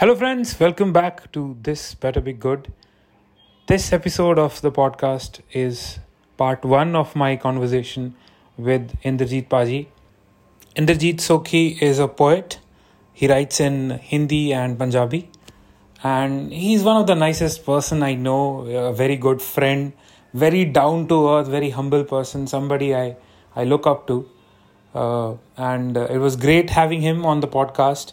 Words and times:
Hello, 0.00 0.14
friends. 0.14 0.60
Welcome 0.60 0.92
back 0.92 1.32
to 1.32 1.56
This 1.62 1.94
Better 1.94 2.20
Be 2.20 2.34
Good. 2.34 2.70
This 3.66 3.94
episode 3.94 4.38
of 4.38 4.60
the 4.60 4.70
podcast 4.70 5.40
is 5.52 6.00
part 6.36 6.66
one 6.66 6.94
of 6.94 7.16
my 7.16 7.36
conversation 7.36 8.14
with 8.58 8.92
Indrajit 9.00 9.48
Paji. 9.48 9.86
Indrajit 10.76 11.22
Sokhi 11.28 11.80
is 11.80 11.98
a 11.98 12.08
poet. 12.08 12.58
He 13.14 13.26
writes 13.26 13.58
in 13.58 13.92
Hindi 13.92 14.52
and 14.52 14.78
Punjabi. 14.78 15.30
And 16.04 16.52
he's 16.52 16.82
one 16.82 17.00
of 17.00 17.06
the 17.06 17.14
nicest 17.14 17.64
person 17.64 18.02
I 18.02 18.16
know, 18.16 18.66
a 18.66 18.92
very 18.92 19.16
good 19.16 19.40
friend, 19.40 19.94
very 20.34 20.66
down 20.66 21.08
to 21.08 21.30
earth, 21.30 21.46
very 21.46 21.70
humble 21.70 22.04
person, 22.04 22.46
somebody 22.46 22.94
I, 22.94 23.16
I 23.54 23.64
look 23.64 23.86
up 23.86 24.06
to. 24.08 24.28
Uh, 24.94 25.36
and 25.56 25.96
uh, 25.96 26.06
it 26.10 26.18
was 26.18 26.36
great 26.36 26.68
having 26.68 27.00
him 27.00 27.24
on 27.24 27.40
the 27.40 27.48
podcast. 27.48 28.12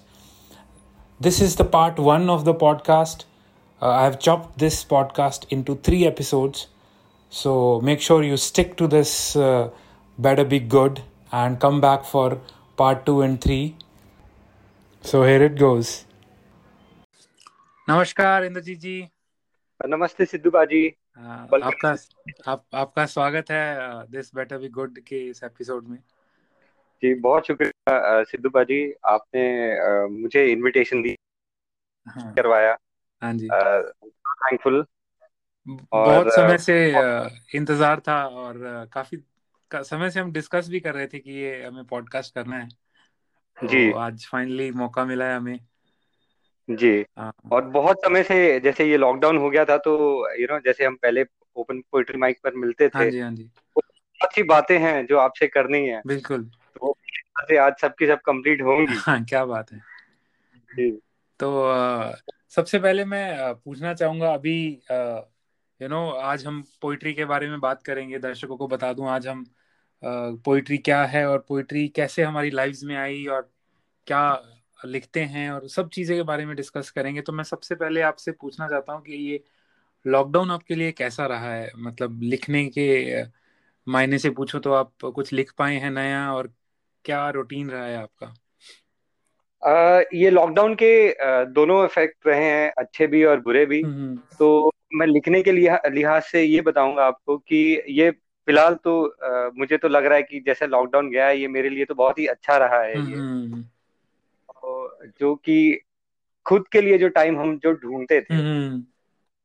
This 1.22 1.40
is 1.40 1.56
the 1.56 1.64
part 1.64 1.98
one 1.98 2.30
of 2.30 2.44
the 2.44 2.54
podcast. 2.54 3.24
Uh, 3.82 3.90
I 3.90 4.04
have 4.04 4.18
chopped 4.18 4.58
this 4.58 4.84
podcast 4.84 5.46
into 5.50 5.76
three 5.76 6.06
episodes. 6.06 6.68
So 7.30 7.80
make 7.80 8.00
sure 8.00 8.22
you 8.22 8.36
stick 8.36 8.76
to 8.76 8.86
this 8.86 9.36
uh, 9.36 9.70
Better 10.18 10.44
Be 10.44 10.60
Good 10.60 11.02
and 11.32 11.60
come 11.60 11.80
back 11.80 12.04
for 12.04 12.40
part 12.76 13.04
two 13.06 13.22
and 13.22 13.40
three. 13.40 13.76
So 15.02 15.24
here 15.24 15.42
it 15.42 15.58
goes. 15.58 16.04
नमस्कार 17.88 18.44
इंद्रजीत 18.44 18.78
जी 18.80 18.96
नमस्ते 19.88 20.24
सिद्धू 20.26 20.50
बाजी 20.50 20.86
आ, 21.18 21.22
आपका 21.68 21.94
आप, 22.52 22.64
आपका 22.74 23.04
स्वागत 23.06 23.50
है 23.50 24.06
this 24.10 24.34
better 24.34 24.58
be 24.58 24.68
good 24.68 24.98
के 25.06 25.20
इस 25.28 25.42
एपिसोड 25.44 25.86
में 25.88 25.98
जी 27.01 27.13
बहुत 27.13 27.47
शुक्रिया 27.47 28.23
सिद्धू 28.23 28.49
भाजी 28.49 28.93
आपने 29.05 29.43
आ, 29.79 30.07
मुझे 30.07 30.45
इनविटेशन 30.51 31.01
दी 31.01 31.15
हाँ, 32.07 32.33
करवाया। 32.33 32.77
हाँ 33.21 33.33
जी। 33.33 33.47
थैंकफुल 33.47 34.85
बहुत 35.67 36.27
समय 36.27 36.57
से 36.57 36.75
इंतज़ार 37.57 37.99
था 37.99 38.25
और 38.27 38.89
काफ़ी 38.93 39.17
का, 39.71 39.81
समय 39.81 40.09
से 40.09 40.19
हम 40.19 40.31
डिस्कस 40.31 40.69
भी 40.69 40.79
कर 40.79 40.93
रहे 40.93 41.07
थे 41.07 41.19
कि 41.19 41.31
ये 41.31 41.63
हमें 41.63 41.85
पॉडकास्ट 41.85 42.35
करना 42.35 42.55
है। 42.55 42.69
तो 43.57 43.67
जी। 43.67 43.91
आज 43.91 44.25
फाइनली 44.31 44.71
मौका 44.71 45.05
मिला 45.05 45.25
है 45.25 45.37
हमें। 45.37 45.59
जी। 46.69 47.05
हाँ। 47.17 47.33
और 47.51 47.61
बहुत 47.61 47.97
समय 47.97 48.23
से 48.23 48.59
जैसे 48.59 48.85
ये 48.85 48.97
लॉकडाउन 48.97 49.37
हो 49.37 49.49
गया 49.49 49.65
था 49.65 49.77
तो 49.77 49.93
यू 50.41 50.47
नो 50.51 50.59
जैसे 50.59 50.85
हम 50.85 50.95
पहले 50.95 51.25
ओपन 51.55 51.81
पोइट्री 51.91 52.17
माइक 52.17 52.39
पर 52.43 52.55
मिलते 52.55 52.89
थे 52.89 52.97
हाँ 52.97 53.09
जी 53.09 53.19
हाँ 53.19 53.31
जी। 53.31 53.49
अच्छी 54.21 54.43
बातें 54.43 54.77
हैं 54.79 55.05
जो 55.05 55.17
आपसे 55.17 55.47
करनी 55.47 55.87
है। 55.87 56.01
बिल्कुल। 56.07 56.51
तो 56.75 56.95
आज 57.59 57.73
सबकी 57.81 58.07
सब 58.07 58.19
कंप्लीट 58.25 58.61
होंगी। 58.61 58.95
हाँ 58.97 59.23
क्या 59.23 59.43
बात 59.45 59.71
है। 59.71 59.79
जी। 60.69 60.89
तो 61.39 61.51
सबसे 62.49 62.79
पहले 62.79 63.05
मैं 63.05 63.53
पूछना 63.55 63.93
चाहूँगा 63.93 64.33
अभी 64.33 64.57
यू 65.81 65.87
नो 65.87 66.07
आज 66.09 66.45
हम 66.45 66.63
पोइट्री 66.81 67.13
के 67.13 67.25
बारे 67.25 67.49
में 67.49 67.59
बात 67.59 67.83
करेंगे 67.83 68.19
दर्शकों 68.19 68.57
को 68.57 68.67
बता 68.67 68.91
दूँ 68.93 69.09
आज 69.09 69.27
हम 69.27 69.45
पोइट्री 70.45 70.77
क्या 70.77 71.03
है 71.05 71.25
और 71.27 71.45
पोइट्री 71.47 71.87
कैसे 71.87 72.23
हमारी 72.23 72.49
लाइफ्स 72.49 72.83
में 72.83 72.95
आई 72.95 73.25
और 73.25 73.49
क्या 74.07 74.23
लिखते 74.85 75.21
हैं 75.23 75.49
और 75.51 75.67
सब 75.67 75.89
चीज़ें 75.89 76.17
के 76.17 76.23
बारे 76.23 76.45
में 76.45 76.55
डिस्कस 76.55 76.89
करेंगे। 76.91 77.21
तो 77.21 77.33
मैं 77.33 77.43
सबसे 77.43 77.75
पहले 77.75 78.01
आपसे 78.01 78.31
पूछना 78.31 78.67
चाहता 78.67 78.93
हूँ 78.93 79.01
कि 79.01 79.13
ये 79.29 79.43
लॉकडाउन 80.05 80.51
आपके 80.51 80.75
लिए 80.75 80.91
कैसा 80.91 81.25
रहा 81.25 81.53
है? 81.53 81.71
मतलब 81.77 82.21
लिखने 82.23 82.65
के 82.77 83.23
मायने 83.87 84.17
से 84.17 84.29
पूछो 84.29 84.59
तो 84.59 84.73
आप 84.73 84.91
कुछ 85.05 85.31
लिख 85.33 85.53
पाए 85.57 85.75
हैं 85.75 85.91
नया 85.91 86.31
और 86.33 86.51
क्या 87.05 87.29
रूटीन 87.29 87.69
रहा 87.69 87.85
है 87.85 87.97
आपका? 87.97 88.33
आ, 89.63 90.01
ये 90.13 90.29
लॉकडाउन 90.29 90.75
के 90.75 91.15
दोनों 91.45 91.83
इफ़ेक्ट 91.85 92.27
रहे 92.27 92.45
हैं 92.45 92.73
अच्छे 92.77 93.07
भी 93.07 93.23
और 93.23 93.39
बुरे 93.39 93.65
भी। 93.65 93.81
हम्म, 93.81 93.93
हम्म। 93.93 94.19
तो 94.39 94.71
मैं 94.93 95.07
लिखने 95.07 95.41
के 95.41 95.51
लिहाज 95.51 96.23
से 96.23 96.43
ये 96.43 96.61
बताऊँगा 96.61 97.05
आपको 97.05 97.37
कि 97.37 97.81
ये 97.89 98.09
फ़िलहाल 98.11 98.75
तो 98.75 98.93
आ, 99.23 99.49
मुझे 99.55 99.77
तो 99.77 99.87
लग 99.87 100.05
रहा 100.05 100.15
है 100.15 100.23
कि 100.23 100.39
जैसे 100.39 100.67
लॉकडाउन 100.67 101.09
गया 101.09 101.27
है 101.27 101.39
ये 101.39 101.47
मेरे 101.47 101.69
लिए 101.69 101.85
तो 101.85 101.95
बहुत 101.95 102.19
ही 102.19 102.25
अच्छा 102.27 102.57
रहा 102.57 102.81
है 102.81 102.95
ये। 102.95 103.15
हम्म, 103.15 103.61
तो 103.61 104.97
जो 105.19 105.35
कि 105.35 105.79
खुद 106.45 106.67
के 106.67 106.81
लिए 106.81 106.97
जो 106.97 107.09
टाइम 107.09 107.39
हम 107.39 107.57
जो 107.57 107.71
ढूंढते 107.73 108.21
थे 108.21 108.35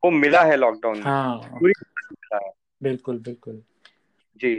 वो 0.05 0.11
मिला 0.11 0.43
है 0.43 0.57
लॉकडाउन 0.57 0.97
में। 0.97 1.05
हाँ, 1.05 1.37
पूरी 1.39 1.73
मिला 2.13 2.39
है। 2.47 2.53
बिल्कुल 2.83 3.19
बिल्कुल। 3.19 3.63
जी। 4.37 4.55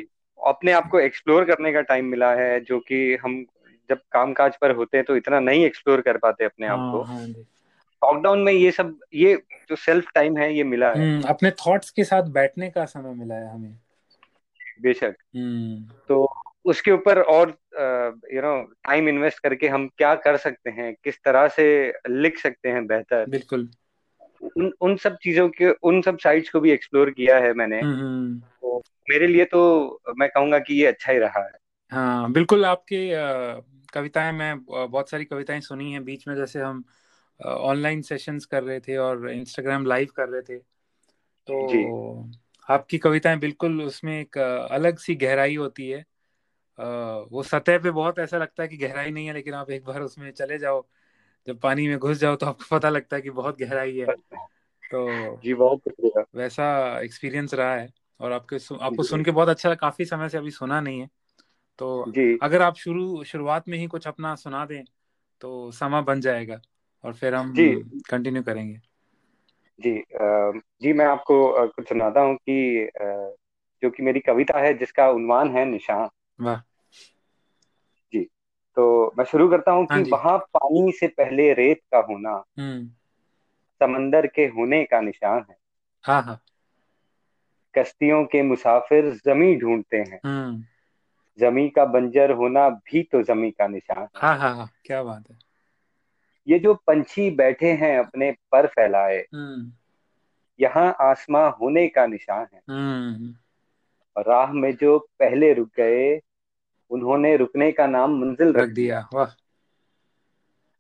अपने 0.48 0.72
आप 0.72 0.90
को 0.90 1.00
एक्सप्लोर 1.00 1.46
करने 1.46 1.74
का 1.74 1.82
टाइम 1.82 2.06
मिला 2.06 2.34
है 2.36 2.60
जो 2.60 2.80
कि 2.80 3.16
हम 3.16 3.46
जब 3.90 3.98
काम 4.12 4.34
काज 4.34 4.58
पर 4.62 4.72
होते 4.72 4.98
हैं 4.98 5.06
तो 5.06 5.16
इतना 5.16 5.40
नहीं 5.40 5.66
एक्सप्लोर 5.66 6.02
कर 6.02 6.18
पाते 6.18 6.46
अपने 6.46 6.68
आप 6.68 6.80
हाँ, 6.80 6.92
को। 6.92 7.02
हाँ, 7.02 7.26
लॉकडाउन 7.26 8.40
में 8.40 8.54
ये 8.54 8.72
सब 8.72 9.00
ये 9.14 9.44
जो 9.70 9.76
सेल्फ 9.76 10.06
टाइम 10.16 10.38
है 10.38 10.56
ये 10.56 10.64
मिला 10.64 10.92
है। 10.92 10.98
हम्म, 10.98 11.28
अपने 11.28 11.52
थॉट्स 11.52 11.90
के 11.90 12.04
साथ 12.04 12.24
बैठने 12.24 12.70
का 12.70 12.86
समय 12.86 13.14
मिला 13.14 13.36
है 13.36 13.54
हमें। 13.54 13.76
बेशक। 14.82 15.16
हम्म। 15.36 15.94
तो 16.08 16.34
उसके 16.66 16.92
ऊपर 16.92 17.22
और 17.22 17.50
यू 18.34 18.42
नो 18.42 18.64
टाइम 18.64 19.10
इन्वेस्ट 19.10 19.40
करके 19.40 19.68
हम 19.68 19.88
क्या 19.88 20.16
कर 20.16 20.38
सकते 20.38 20.70
हैं 20.70 20.96
किस 21.04 21.18
तरह 21.24 21.48
से 21.48 21.94
लिख 22.10 22.38
सकते 22.38 22.70
हैं 22.70 22.88
बेहतर। 22.88 23.26
बिल्कुल। 23.30 23.70
उन 24.42 24.72
उन 24.82 24.96
सब 24.98 25.18
चीज़ों 25.24 25.50
के 25.50 25.72
उन 25.72 26.02
सब 26.02 26.18
साइट्स 26.20 26.50
को 26.50 26.60
भी 26.60 26.72
एक्सप्लोर 26.72 27.12
किया 27.12 27.38
है 27.38 27.54
मैंने। 27.54 27.82
हम्म, 27.82 28.00
हम्म। 28.00 28.40
तो 28.40 28.84
मेरे 29.10 29.28
लिए 29.28 29.46
तो 29.46 30.02
मैं 30.18 30.30
कहूँगा 30.30 30.60
कि 30.60 30.74
ये 30.74 30.86
अच्छा 30.86 31.12
ही 31.12 31.20
रहा 31.20 31.44
है। 31.44 31.52
हाँ 31.92 32.32
बिल्कुल 32.32 32.66
आपके 32.66 33.10
कविताएँ 33.94 34.32
मैं 34.32 34.66
बहुत 34.66 35.10
सारी 35.10 35.26
कविताएँ 35.26 35.62
सुनी 35.62 35.92
हैं 35.92 36.04
बीच 36.04 36.28
में 36.28 36.36
जैसे 36.36 36.60
हम 36.60 36.84
ऑनलाइन 37.46 38.02
सेशंस 38.02 38.46
कर 38.46 38.64
रहे 38.64 38.80
थे 38.80 38.98
और 38.98 39.30
इंस्टाग्राम 39.30 39.86
लाइव 39.86 40.08
कर 40.16 40.30
रहे 40.30 40.42
थे। 40.42 40.58
तो 41.48 42.30
आपकी 42.70 42.98
कविताएँ 42.98 43.38
बिल्कुल 43.40 43.82
उसमें 43.82 44.22
एक 44.22 44.38
अलग 44.72 44.98
सी 44.98 45.16
गहराई 45.16 45.56
होती 45.56 45.90
है। 45.90 46.06
वो 47.32 47.44
सतह 47.44 47.78
पे 47.78 47.92
बहुत 47.92 48.20
ऐसा 48.20 48.38
लगता 48.38 48.64
है 48.64 48.70
कि 48.70 48.78
गहराई 48.78 49.12
नहीं 49.12 49.28
है 49.28 49.34
लेकिन 49.34 49.54
आप 49.54 49.72
एक 49.72 49.86
बार 49.86 50.02
उसमें 50.02 50.32
चले 50.32 50.58
जाओ। 50.58 50.86
जब 51.48 51.60
पानी 51.60 51.88
में 51.88 51.98
घुस 51.98 52.18
जाओ 52.18 52.36
तो 52.36 52.46
आपको 52.46 52.76
पता 52.76 52.90
लगता 52.90 53.16
है 53.16 53.22
कि 53.22 53.30
बहुत 53.30 53.60
गहराई 53.60 53.98
है। 53.98 54.06
तो 54.92 55.38
जी 55.38 55.54
बहुत 55.54 55.82
वैसा 56.36 57.00
एक्सपीरियंस 57.00 57.54
रहा 57.54 57.76
है 57.76 57.90
और 58.20 58.32
आपके 58.32 58.56
आपको 58.82 59.04
सुन 59.04 59.24
के 59.24 59.32
बहुत 59.32 59.50
अच्छा 59.50 59.76
काफ़ी 59.76 60.06
समय 60.06 60.30
से 60.30 60.38
अभी 60.38 60.52
सुना 60.52 60.82
नहीं 60.82 61.00
है। 61.00 61.10
तो 61.80 62.06
जी। 62.08 62.40
अगर 62.42 62.62
आप 62.62 62.76
शुरू 62.76 63.24
शुरुआत 63.24 63.68
में 63.68 63.78
ही 63.78 63.88
कुछ 63.88 64.08
अपना 64.08 64.36
सुना 64.36 64.66
दें 64.66 64.84
तो 65.42 65.72
समा 65.72 66.02
बन 66.02 66.22
जाएगा 66.22 66.62
और 67.04 67.14
फिर 67.14 67.36
हम 67.36 67.54
जी। 67.54 67.76
कंटिन्यू 68.10 68.44
करेंगे। 68.44 68.82
जी 69.80 70.04
जी 70.82 70.94
मैं 70.94 71.06
आपको 71.06 71.68
कुछ 71.68 71.90
सुनाता 71.90 72.22
हूँ 72.22 72.36
कि 72.36 72.90
जो 73.84 73.90
कि 73.90 74.04
मेरी 74.04 74.20
कविता 74.20 74.60
है 74.60 74.74
जिसका 74.74 75.10
उन्वान 75.10 75.58
है 75.58 75.66
निशान। 75.66 76.10
वाह। 76.42 76.69
तो 78.80 79.14
मैं 79.18 79.24
शुरू 79.26 79.48
करता 79.50 79.72
हूँ 79.72 79.86
हाँ 79.92 80.04
कि 80.04 80.12
वहाँ 80.12 80.38
पानी 80.54 80.92
से 80.92 81.08
पहले 81.08 81.52
रेत 81.54 81.80
का 81.92 82.00
होना 82.00 82.32
हम्म। 82.60 82.86
समंदर 83.82 84.28
के 84.28 84.46
होने 84.48 84.84
का 84.84 85.02
निशान 85.02 85.44
है 85.50 85.56
हाँ 86.04 86.22
हाँ 86.24 86.40
कश्तियों 87.76 88.24
के 88.26 88.42
मुसाफिर 88.42 89.10
जमी 89.26 89.56
ढूंढते 89.56 89.98
हैं 89.98 90.20
हम्म। 90.26 90.64
जमी 91.40 91.68
का 91.70 91.86
बंजर 91.86 92.32
होना 92.32 92.70
भी 92.70 93.04
तो 93.04 93.22
जमी 93.24 93.52
का 93.52 93.68
निशान 93.68 94.08
हाँ 94.16 94.38
हाँ 94.38 94.56
हाँ 94.56 94.70
क्या 94.86 95.04
बात 95.04 95.30
है 95.32 95.38
ये 96.48 96.60
जो 96.60 96.74
पंछी 96.88 97.30
बैठे 97.32 97.72
हैं 97.74 97.98
अपने 98.00 98.32
पर 98.52 98.68
फैलाए 98.68 99.18
हम्म। 99.18 99.72
यहाँ 100.60 100.96
आसमां 101.02 101.50
होने 101.52 101.88
का 101.88 102.08
निशान 102.08 102.48
है 102.54 102.62
हम्म। 102.70 103.36
राह 104.16 104.54
में 104.54 104.76
जो 104.76 104.98
पहले 105.20 105.54
रुक 105.54 105.70
गए 105.78 106.20
उन्होंने 106.90 107.36
रुकने 107.38 107.72
का 107.72 107.88
नाम 107.88 108.20
मंजिल 108.20 108.54
रख 108.54 108.70
दिया 108.70 109.10
वाह। 109.14 109.28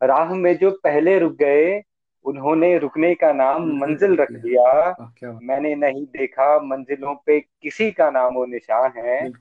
राह 0.05 0.33
में 0.33 0.57
जो 0.57 0.71
पहले 0.71 1.19
रुक 1.19 1.33
गए 1.33 1.83
उन्होंने 2.25 2.77
रुकने 2.77 3.15
का 3.15 3.33
नाम 3.33 3.77
मंजिल 3.77 4.15
रख 4.15 4.31
दिया। 4.31 4.95
मैंने 5.43 5.75
नहीं 5.75 6.05
देखा 6.05 6.59
मंजिलों 6.59 7.15
पे 7.25 7.39
किसी 7.39 7.91
का 7.91 8.11
नाम 8.11 8.33
वो 8.33 8.45
निशान 8.45 8.91
है। 8.97 9.31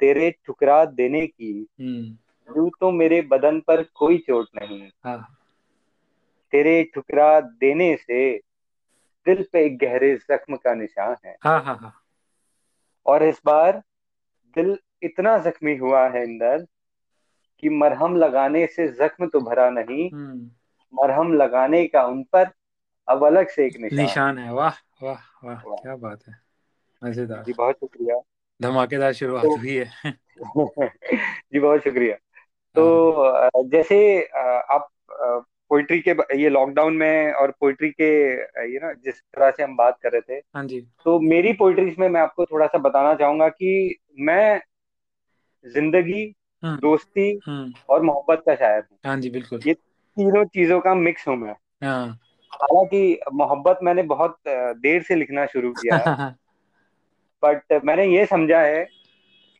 तेरे 0.00 0.34
ठुकरा 0.44 0.84
देने 0.84 1.26
की 1.26 1.66
हम्म। 1.80 2.18
यूँ 2.56 2.70
तो 2.80 2.90
मेरे 2.90 3.20
बदन 3.22 3.60
पर 3.60 3.82
कोई 3.82 4.18
चोट 4.18 4.46
नहीं। 4.62 4.88
हाँ। 5.04 5.36
तेरे 6.52 6.84
ठुकरा 6.94 7.40
देने 7.40 7.96
से 7.96 8.36
दिल 9.26 9.46
पे 9.52 9.68
गहरे 9.68 10.16
जख्म 10.16 10.56
का 10.56 10.74
निशान 10.74 11.16
है। 11.24 11.36
हाँ 11.44 11.62
हाँ 11.62 11.76
हाँ। 11.76 11.94
और 13.06 13.22
इस 13.22 13.40
बार 13.46 13.82
दिल 14.54 14.78
इतना 15.02 15.38
जख्मी 15.38 15.76
हुआ 15.76 16.08
है 16.08 16.22
अंदर 16.22 16.66
कि 17.58 17.68
मरहम 17.68 18.16
लगाने 18.16 18.66
से 18.66 18.88
जख्म 18.88 19.26
तो 19.26 19.40
भरा 19.40 19.70
नहीं 19.70 20.10
हम्म। 20.10 20.50
मरहम 20.94 21.32
लगाने 21.32 21.86
का 21.86 22.02
उन 22.02 22.22
पर 22.22 22.50
अब 23.08 23.24
अलग 23.24 23.48
से 23.48 23.66
एक 23.66 23.76
निशान, 23.76 24.00
निशान 24.00 24.38
है। 24.38 24.52
वाह 24.52 24.74
वाह 25.02 25.18
वाह 25.44 25.56
क्या 25.56 25.96
बात 25.96 26.18
है। 26.28 26.34
मज़ेदार। 27.04 27.42
जी 27.44 27.52
बहुत 27.52 27.74
शुक्रिया। 27.74 28.20
धमाकेदार 28.62 29.12
शुरुआत 29.12 29.42
तो, 29.42 29.56
हुई 29.56 29.74
है। 29.74 30.14
जी 31.52 31.60
बहुत 31.60 31.80
शुक्रिया। 31.80 32.16
तो 32.74 33.12
हाँ। 33.22 33.50
जैसे 33.56 34.22
आप 34.70 34.88
पोइट्री 35.70 36.00
के 36.08 36.10
ये 36.42 36.48
लॉकडाउन 36.48 36.94
में 36.94 37.32
और 37.32 37.50
पोइट्री 37.60 37.90
के 37.90 38.32
यू 38.74 38.80
नो 38.82 38.94
जिस 38.94 39.20
तरह 39.20 39.50
से 39.50 39.62
हम 39.62 39.76
बात 39.76 39.98
कर 40.02 40.12
रहे 40.12 40.20
थे 40.20 40.42
हाँ 40.54 40.64
जी। 40.64 40.80
तो 41.04 41.20
मेरी 41.20 41.52
पोइट्री 41.52 41.96
में 41.98 42.08
मैं 42.08 42.20
आपको 42.20 42.44
थोड़ा 42.44 42.66
सा 42.66 42.78
बताना 42.78 43.14
चाहूँगा 43.14 43.48
कि 43.48 43.98
मैं 44.18 44.60
ज़िंदगी 45.66 46.34
हम्म। 46.62 46.76
दोस्ती 46.76 47.40
हम्म। 47.46 47.72
और 47.88 48.02
मोहब्बत 48.02 48.42
का 48.46 48.54
शायर 48.54 48.82
हूँ। 48.92 48.98
हाँ 49.06 49.16
जी 49.16 49.30
बिल्कुल। 49.30 49.60
ये 49.66 49.74
तीनों 49.74 50.44
चीज़ों 50.44 50.80
का 50.80 50.94
मिक्स 50.94 51.28
हूँ 51.28 51.36
मैं। 51.36 51.54
हाँ। 51.84 52.08
हालाँकि 52.52 53.20
मोहब्बत 53.32 53.78
मैंने 53.82 54.02
बहुत 54.02 54.38
देर 54.48 55.02
से 55.02 55.14
लिखना 55.14 55.46
शुरू 55.46 55.72
किया 55.72 55.96
है। 55.96 56.36
बट 57.42 57.82
मैंने 57.84 58.04
ये 58.06 58.26
समझा 58.26 58.60
है 58.60 58.84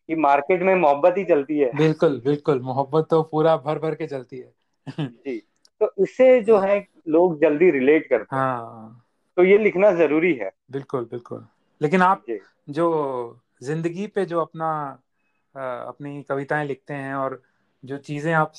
कि 0.08 0.14
मार्केट 0.14 0.62
में 0.62 0.74
मोहब्बत 0.74 1.14
ही 1.18 1.24
चलती 1.24 1.58
है। 1.58 1.70
बिल्कुल 1.76 2.20
बिल्कुल। 2.24 2.60
मोहब्बत 2.60 3.06
तो 3.10 3.22
पूरा 3.22 3.56
भर 3.56 3.78
भर 3.78 3.94
के 3.94 4.06
चलती 4.06 4.38
है। 4.38 4.52
जी। 5.00 5.38
तो 5.80 5.92
इससे 6.02 6.40
जो 6.40 6.58
है 6.58 6.86
लोग 7.08 7.40
जल्दी 7.40 7.70
रिलेट 7.70 8.08
करते 8.08 8.36
हैं। 8.36 8.42
हाँ। 8.42 9.06
तो 9.36 9.44
ये 9.44 9.58
लिखना 9.58 9.92
ज़रूरी 9.92 10.34
है। 10.34 10.50
बिल्कुल 10.70 11.04
बिल्कुल। 11.04 11.46
लेकिन 11.82 12.02
आप 12.02 12.24
जो 12.70 12.88
ज़िंदगी 13.62 14.06
पे 14.06 14.24
जो 14.24 14.40
अपना 14.40 15.02
अपनी 15.56 16.22
कविताएँ 16.22 16.66
लिखते 16.66 16.94
हैं 16.94 17.14
और 17.14 17.42
जो 17.84 17.98
चीज़ें 17.98 18.32
आप 18.32 18.52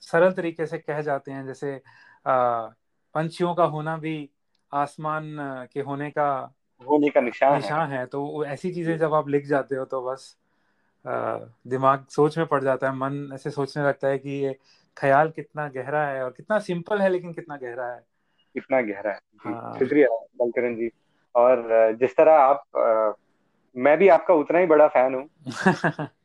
सरल 0.00 0.32
तरीके 0.32 0.66
से 0.66 0.78
कह 0.78 1.00
जाते 1.00 1.32
हैं 1.32 1.46
जैसे 1.46 1.82
पंछियों 2.28 3.54
का 3.54 3.64
होना 3.64 3.96
भी 3.96 4.30
आसमान 4.72 5.36
के 5.72 5.80
होने 5.80 6.10
का 6.10 6.54
होने 6.88 7.08
का 7.08 7.20
निशान 7.20 7.54
निशान 7.54 7.90
है।, 7.90 7.98
है 7.98 8.06
तो 8.06 8.44
ऐसी 8.44 8.74
चीज़ें 8.74 8.98
जब 8.98 9.14
आप 9.14 9.28
लिख 9.28 9.46
जाते 9.46 9.76
हो 9.76 9.84
तो 9.84 10.10
बस 10.10 10.36
दिमाग 11.66 12.06
सोच 12.10 12.38
में 12.38 12.46
पड़ 12.46 12.62
जाता 12.62 12.90
है 12.90 12.96
मन 12.96 13.30
ऐसे 13.34 13.50
सोचने 13.50 13.84
लगता 13.84 14.08
है 14.08 14.18
कि 14.18 14.30
ये 14.30 14.56
ख्याल 14.96 15.30
कितना 15.30 15.68
गहरा 15.68 16.06
है 16.06 16.24
और 16.24 16.30
कितना 16.30 16.58
सिंपल 16.58 16.98
है 16.98 17.08
लेकिन 17.08 17.32
कितना 17.32 17.56
गहरा 17.56 17.86
है। 17.86 18.00
कितना 18.54 18.80
गहरा 18.80 19.10
है। 19.12 19.18
हाँ। 19.36 19.78
शुक्रिया 19.78 20.08
बलकरण 20.10 20.76
जी। 20.76 20.90
और 21.34 21.68
जिस 22.00 22.16
तरह 22.16 22.32
आप 22.32 22.64
आ, 22.76 23.12
मैं 23.76 23.98
भी 23.98 24.08
आपका 24.08 24.34
उतना 24.34 24.58
ही 24.58 24.66
बड़ा 24.66 24.88
फ़ैन 24.88 25.14
हूँ। 25.14 25.28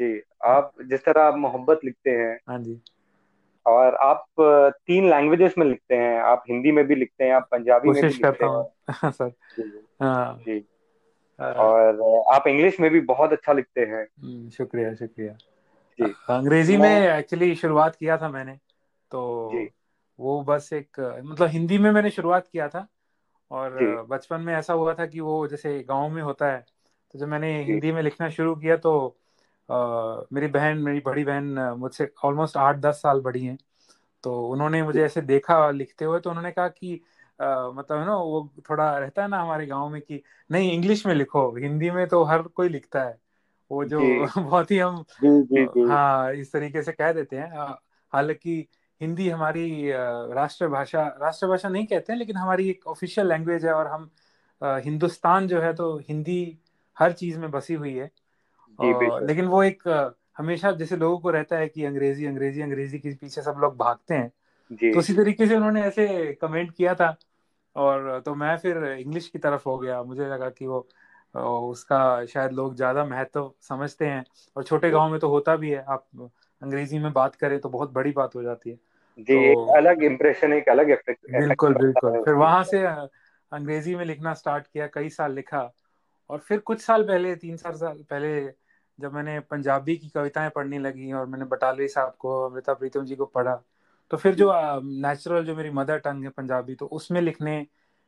जी 0.00 0.22
आप 0.44 0.72
जिस 0.84 1.04
तरह 1.04 1.22
आप 1.22 1.34
मोहब्बत 1.34 1.80
लिखते 1.84 2.10
हैं 2.10 2.40
हाँ 2.48 2.58
जी। 2.58 2.80
और 3.66 3.94
आप 3.94 4.24
तीन 4.86 5.10
लैंग्वेजेस 5.10 5.54
में 5.58 5.66
लिखते 5.66 5.94
हैं 5.94 6.20
आप 6.20 6.44
हिंदी 6.48 6.72
में 6.72 6.86
भी 6.86 6.94
लिखते 6.94 7.24
हैं 7.24 7.32
आप 7.32 7.48
पंजाबी 7.50 7.88
में 7.88 8.02
भी 8.02 8.08
लिखते 8.08 8.44
हैं। 8.44 8.64
सर। 9.10 9.32
हाँ। 10.02 10.38
जी। 10.38 10.64
और 11.40 12.22
आप 12.34 12.46
इंग्लिश 12.46 12.80
में 12.80 12.90
भी 12.90 13.00
बहुत 13.00 13.32
अच्छा 13.32 13.52
लिखते 13.52 13.80
हैं। 13.80 14.06
हम्म, 14.22 14.50
शुक्रिया 14.50 14.94
शुक्रिया। 14.94 15.32
अंग्रेज़ी 16.36 16.76
में 16.76 17.08
एक्चुअली 17.08 17.54
शुरुआत 17.54 17.96
किया 17.96 18.16
था 18.16 18.28
मैंने 18.28 18.52
तो 19.10 19.50
वो 20.20 20.42
बस 20.42 20.70
एक 20.72 21.20
मतलब 21.24 21.48
हिंदी 21.48 21.78
में 21.78 21.90
मैंने 21.90 22.10
शुरुआत 22.10 22.48
किया 22.52 22.68
था 22.68 22.88
और 23.50 24.02
बचपन 24.10 24.40
में 24.40 24.54
ऐसा 24.54 24.72
हुआ 24.72 24.94
था 24.94 25.06
कि 25.06 25.20
वो 25.20 25.46
जैसे 25.46 25.82
गाँव 25.88 26.08
में 26.08 26.22
होता 26.22 26.46
है 26.46 26.66
तो 27.12 27.18
जब 27.18 27.28
मैंने 27.28 27.62
हिंदी 27.62 27.92
में 27.92 28.02
लिखना 28.02 28.28
शुरू 28.28 28.54
किया 28.54 28.76
तो 28.76 29.16
मेरी 30.32 30.46
बहन 30.48 30.78
मेरी 30.78 31.00
बड़ी 31.00 31.24
बहन 31.24 31.44
मुझसे 31.78 32.10
ऑलमोस्ट 32.24 32.56
आठ 32.56 32.76
दस 32.76 33.02
साल 33.02 33.20
बड़ी 33.20 33.44
हैं। 33.44 33.56
तो 34.24 34.40
उन्होंने 34.48 34.82
मुझे 34.82 35.04
ऐसे 35.04 35.20
देखा 35.22 35.70
लिखते 35.70 36.04
हुए 36.04 36.20
तो 36.20 36.30
उन्होंने 36.30 36.50
कहा 36.52 36.68
कि 36.70 36.94
मतलब 37.40 38.04
ना 38.06 38.16
वो 38.16 38.50
थोड़ा 38.70 38.98
रहता 38.98 39.22
है 39.22 39.28
ना 39.28 39.40
हमारे 39.42 39.66
गाँव 39.66 39.88
में 39.90 40.00
कि 40.02 40.22
नहीं 40.50 40.72
इंग्लिश 40.72 41.06
में 41.06 41.14
लिखो 41.14 41.50
हिंदी 41.56 41.90
में 41.90 42.06
तो 42.08 42.22
हर 42.24 42.42
कोई 42.50 42.68
लिखता 42.68 43.02
है। 43.04 43.18
वो 43.70 43.84
जो 43.84 44.00
बहुत 44.38 44.70
ही 44.70 44.78
हम 44.78 45.04
जी, 45.14 45.42
जी, 45.44 45.64
जी. 45.66 45.86
हाँ 45.88 46.32
इस 46.34 46.52
तरीके 46.52 46.82
से 46.82 46.92
कह 46.92 47.12
देते 47.12 47.36
हैं। 47.36 47.50
हालाँकि 48.12 48.66
हिंदी 49.00 49.28
हमारी 49.28 49.90
राष्ट्रभाषा 50.34 51.06
राष्ट्रभाषा 51.22 51.68
नहीं 51.68 51.86
कहते 51.86 52.12
हैं 52.12 52.18
लेकिन 52.18 52.36
हमारी 52.36 52.68
एक 52.70 52.86
ऑफिशियल 52.86 53.28
लैंग्वेज 53.28 53.64
है 53.66 53.72
और 53.72 53.86
हम 53.86 54.10
हिंदुस्तान 54.62 55.48
जो 55.48 55.60
है 55.60 55.72
तो 55.74 55.96
हिंदी 55.98 56.40
हर 56.96 57.12
चीज़ 57.12 57.38
में 57.38 57.50
बसी 57.50 57.74
हुई 57.74 57.94
है। 57.94 58.10
और, 58.78 59.22
लेकिन 59.22 59.46
वो 59.46 59.62
एक 59.62 59.82
हमेशा 60.38 60.70
जैसे 60.72 60.96
लोगों 60.96 61.18
को 61.18 61.30
रहता 61.30 61.56
है 61.58 61.68
कि 61.68 61.84
अंग्रेज़ी 61.84 62.26
अंग्रेज़ी 62.26 62.62
अंग्रेज़ी 62.62 62.98
के 62.98 63.14
पीछे 63.14 63.42
सब 63.42 63.56
लोग 63.60 63.76
भागते 63.78 64.14
हैं। 64.14 64.28
तो 64.92 64.98
उसी 64.98 65.14
तरीके 65.14 65.46
से 65.46 65.56
उन्होंने 65.56 65.82
ऐसे 65.82 66.32
कमेंट 66.42 66.72
किया 66.76 66.94
था। 66.94 67.16
और 67.76 68.20
तो 68.26 68.34
मैं 68.34 68.56
फिर 68.58 68.84
इंग्लिश 68.86 69.28
की 69.28 69.38
तरफ़ 69.38 69.62
हो 69.66 69.78
गया। 69.78 70.02
मुझे 70.04 70.28
लगा 70.28 70.48
कि 70.50 70.66
वो 70.66 70.88
उसका 71.70 72.24
शायद 72.26 72.52
लोग 72.52 72.74
ज़्यादा 72.76 73.04
महत्व 73.06 73.50
समझते 73.62 74.06
हैं। 74.06 74.24
और 74.56 74.64
छोटे 74.64 74.90
गाँव 74.90 75.10
में 75.10 75.18
तो 75.20 75.28
होता 75.28 75.56
भी 75.56 75.70
है। 75.70 75.84
आप 75.84 76.06
अंग्रेज़ी 76.62 76.98
में 76.98 77.12
बात 77.12 77.34
करें 77.36 77.58
तो 77.60 77.68
बहुत 77.68 77.92
बड़ी 77.92 78.12
बात 78.12 78.34
हो 78.36 78.42
जाती 78.42 78.70
है। 78.70 78.76
जी 79.18 79.24
तो, 79.24 79.40
एक 79.42 79.76
अलग 79.76 80.02
इम्प्रेशन 80.04 80.52
एक 80.52 80.68
अलग 80.68 80.90
इफ़ेक्ट 80.90 81.30
बिल्कुल 81.32 81.74
बिल्कुल। 81.74 82.22
फिर 82.24 82.34
वहाँ 82.34 82.62
से 82.64 82.84
अंग्रेज़ी 83.52 83.94
में 83.96 84.04
लिखना 84.04 84.34
स्टार्ट 84.34 84.66
किया 84.66 84.86
कई 84.86 85.08
साल 85.10 85.32
लिखा। 85.32 85.70
और 86.30 86.38
फिर 86.38 86.58
कुछ 86.60 86.80
साल 86.80 87.02
पहले 87.04 87.34
तीन 87.36 87.56
चार 87.56 87.76
साल 87.76 88.02
पहले 88.10 88.40
जब 89.00 89.12
मैंने 89.12 89.40
पंजाबी 89.40 89.96
की 89.96 90.08
कविताएँ 90.08 90.50
पढ़ने 90.50 90.78
लगी 90.78 91.12
और 91.12 91.26
मैंने 91.26 91.44
बटालवी 91.44 91.88
साहब 91.88 92.14
को 92.18 92.44
अमृता 92.46 92.74
प्रीतम 92.74 93.04
जी 93.04 93.16
को 93.16 93.26
पढ़ा 93.26 93.62
तो 94.10 94.16
फिर 94.16 94.34
जो 94.34 94.52
नेचुरल 94.82 95.44
जो 95.44 95.56
मेरी 95.56 95.70
मदर 95.70 95.98
टंग 95.98 96.24
है 96.24 96.30
पंजाबी 96.30 96.74
तो 96.74 96.86
उसमें 96.86 97.20
लिखने 97.20 97.66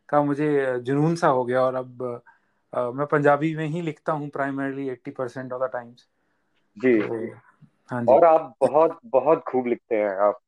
का 0.08 0.22
मुझे 0.22 0.78
जुनून 0.80 1.16
सा 1.16 1.28
हो 1.28 1.44
गया 1.44 1.62
और 1.62 1.74
अब 1.74 2.22
आ, 2.74 2.90
मैं 2.90 3.06
पंजाबी 3.06 3.56
में 3.56 3.66
ही 3.66 3.82
लिखता 3.82 4.12
हूँ 4.12 4.28
primarily 4.28 4.88
eighty 4.88 5.10
percent 5.10 5.52
of 5.52 5.62
the 5.62 5.70
times 5.72 6.08
जी। 6.76 7.00
तो, 7.02 7.26
हाँ 7.90 8.02
जी। 8.02 8.12
और 8.12 8.24
आप 8.24 8.54
बहुत 8.60 8.98
बहुत 9.06 9.44
खूब 9.48 9.66
लिखते 9.66 9.96
हैं 9.96 10.10
आप 10.10 10.40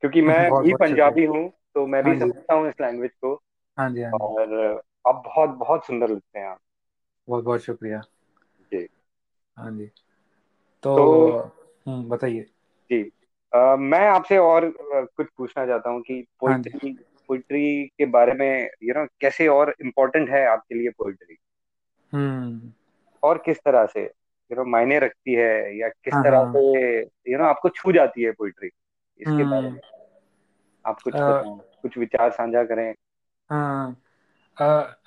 क्योंकि 0.00 0.22
मैं 0.22 0.50
बहुत, 0.50 0.64
भी 0.64 0.70
बहुत 0.70 0.80
पंजाबी 0.80 1.24
हूँ 1.24 1.52
तो 1.74 1.86
मैं 1.86 2.04
भी 2.04 2.10
हाँ 2.10 2.18
समझता 2.18 2.54
हूँ 2.54 2.68
इस 2.68 2.74
लैंग्वेज 2.80 3.10
को। 3.10 3.42
हाँ 3.78 3.90
जी 3.90 4.02
हाँ 4.02 4.12
और 4.12 4.82
आप 5.08 5.22
बहुत 5.26 5.50
बहुत 5.50 5.86
सुंदर 5.86 6.08
लिखते 6.08 6.38
हैं 6.38 6.46
आप। 6.46 6.58
बहुत 7.28 7.44
बहुत 7.44 7.60
शुक्रिया। 7.60 8.02
हाँ 9.56 9.70
जी। 9.70 9.86
तो, 10.82 10.96
तो 10.96 11.38
हम्म, 11.86 12.08
बताइए। 12.08 12.40
जी 12.90 13.10
आ, 13.54 13.76
मैं 13.76 14.08
आपसे 14.08 14.38
और 14.38 14.74
कुछ 15.16 15.26
पूछना 15.36 15.66
चाहता 15.66 15.90
हूँ 15.90 16.00
कि 16.02 16.26
पोइट्री 16.40 16.88
हाँ 16.88 17.04
पोइट्री 17.28 17.86
के 17.86 18.06
बारे 18.06 18.32
में 18.32 18.70
यू 18.82 18.94
नो 18.94 19.06
कैसे 19.20 19.48
और 19.48 19.74
इम्पोर्टेंट 19.80 20.30
है 20.30 20.46
आपके 20.46 20.74
लिए 20.74 20.90
पोइट्री 20.90 21.36
हम्म। 22.12 22.72
और 23.22 23.38
किस 23.38 23.58
तरह 23.58 23.86
से 23.86 24.02
यू 24.02 24.56
नो 24.56 24.64
मायने 24.64 24.98
रखती 24.98 25.34
है 25.34 25.78
या 25.78 25.88
किस 25.88 26.14
हाँ, 26.14 26.24
तरह 26.24 26.38
हाँ। 26.38 26.52
से 26.56 27.00
यू 27.02 27.38
नो 27.38 27.44
आपको 27.44 27.68
छू 27.68 27.92
जाती 27.92 28.22
है 28.22 28.32
पोइट्री 28.32 28.68
इसके 29.20 29.44
बारे 29.44 29.70
में। 29.70 29.80
आप 30.86 31.00
कुछ 31.02 31.14
आ, 31.14 31.42
कुछ 31.82 31.98
विचार 31.98 32.30
साझा 32.30 32.64
करें। 32.64 32.94
हाँ। 33.50 33.96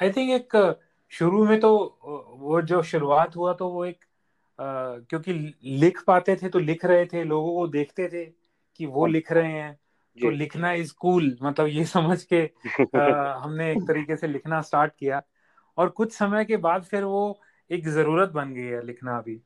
आई 0.01 0.11
थिंक 0.11 0.29
एक 0.29 0.77
शुरू 1.09 1.45
में 1.45 1.59
तो 1.59 1.99
वो 2.39 2.61
जो 2.61 2.81
शुरुआत 2.83 3.35
हुआ 3.35 3.53
तो 3.53 3.69
वो 3.69 3.85
एक 3.85 4.05
क्योंकि 4.59 5.33
लिख 5.63 6.03
पाते 6.07 6.35
थे 6.35 6.49
तो 6.49 6.59
लिख 6.59 6.85
रहे 6.85 7.05
थे 7.05 7.23
लोगों 7.23 7.55
को 7.55 7.67
देखते 7.67 8.07
थे 8.07 8.25
कि 8.75 8.85
वो 8.85 9.05
लिख 9.05 9.31
रहे 9.31 9.51
हैं। 9.51 9.79
तो 10.21 10.29
लिखना 10.29 10.71
इज़ 10.71 10.93
कूल 10.93 11.37
मतलब 11.43 11.67
ये 11.67 11.85
समझ 11.85 12.23
के 12.23 12.43
आ, 12.95 13.33
हमने 13.33 13.71
एक 13.71 13.77
तरीके 13.77 14.15
से 14.15 14.27
लिखना 14.27 14.61
स्टार्ट 14.61 14.91
किया। 14.99 15.21
और 15.77 15.89
कुछ 15.89 16.13
समय 16.13 16.45
के 16.45 16.57
बाद 16.57 16.83
फिर 16.83 17.03
वो 17.03 17.39
एक 17.71 17.87
ज़रूरत 17.87 18.29
बन 18.29 18.53
गई 18.53 18.65
है 18.65 18.85
लिखना 18.85 19.21
भी। 19.21 19.41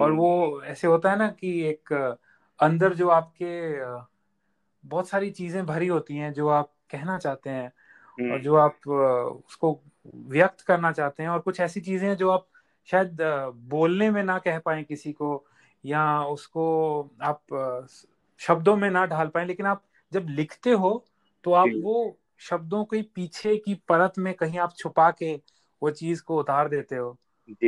और 0.00 0.08
हम्म। 0.08 0.18
वो 0.18 0.62
ऐसे 0.62 0.86
होता 0.86 1.10
है 1.10 1.18
ना 1.18 1.28
कि 1.28 1.60
एक 1.62 1.92
अंदर 2.60 2.94
जो 2.94 3.08
आपके 3.08 3.80
बहुत 4.86 5.08
सारी 5.08 5.30
चीज़ें 5.30 5.66
भरी 5.66 5.86
होती 5.86 6.16
हैं 6.16 6.32
जो 6.32 6.48
आप 6.48 6.72
कहना 6.90 7.18
चाहते 7.18 7.50
हैं 7.50 7.66
और 7.66 8.30
हम्म। 8.30 8.38
जो 8.38 8.54
आप 8.54 8.88
उसको 9.48 9.80
व्यक्त 10.14 10.60
करना 10.60 10.92
चाहते 10.92 11.22
हैं 11.22 11.30
और 11.30 11.38
कुछ 11.38 11.60
ऐसी 11.60 11.80
चीज़ें 11.80 12.08
हैं 12.08 12.16
जो 12.16 12.30
आप 12.30 12.48
शायद 12.88 13.16
बोलने 13.70 14.10
में 14.10 14.22
ना 14.24 14.38
कह 14.38 14.58
पाए 14.58 14.82
किसी 14.84 15.12
को 15.12 15.44
या 15.84 16.04
उसको 16.26 16.64
आप 17.22 17.42
शब्दों 18.40 18.76
में 18.76 18.90
ना 18.90 19.04
ढाल 19.06 19.28
पाए 19.28 19.44
लेकिन 19.44 19.66
आप 19.66 19.82
जब 20.12 20.26
लिखते 20.30 20.70
हो 20.74 20.92
तो 21.44 21.52
आप 21.54 21.74
वो 21.76 21.96
शब्दों 22.40 22.84
के 22.84 23.02
पीछे 23.14 23.56
की 23.58 23.74
परत 23.88 24.12
में 24.18 24.32
कहीं 24.34 24.58
आप 24.58 24.74
छुपा 24.76 25.10
के 25.12 25.34
वो 25.82 25.90
चीज़ 25.92 26.22
को 26.22 26.38
उतार 26.38 26.68
देते 26.68 26.96
हो। 26.96 27.16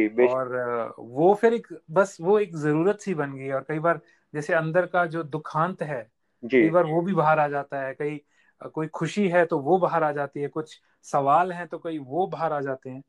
जी 0.02 0.18
और 0.22 0.94
वो 1.00 1.32
फिर 1.34 1.54
एक 1.54 1.66
बस 1.90 2.16
वो 2.20 2.38
एक 2.40 2.56
ज़रूरत 2.56 3.00
सी 3.00 3.14
बन 3.14 3.34
गई 3.34 3.50
और 3.50 3.64
कई 3.68 3.78
बार 3.78 4.00
जैसे 4.34 4.54
अंदर 4.54 4.86
का 4.86 5.04
जो 5.06 5.22
दुखांत 5.24 5.82
है 5.82 6.02
कई 6.42 6.70
बार 6.70 6.84
वो 6.86 7.00
भी 7.02 7.14
बाहर 7.14 7.38
आ 7.38 7.48
जाता 7.48 7.80
है 7.82 7.94
कई 7.94 8.20
कोई 8.74 8.86
खुशी 8.90 9.28
है 9.28 9.44
तो 9.46 9.58
वो 9.60 9.78
बाहर 9.78 10.02
आ 10.04 10.12
जाती 10.12 10.40
है 10.40 10.48
कुछ 10.48 10.80
सवाल 11.06 11.52
है 11.52 11.66
तो 11.66 11.78
कई 11.78 11.98
वो 12.00 12.26
बाहर 12.28 12.52
आ 12.52 12.60
जाते 12.60 12.90
हैं। 12.90 13.02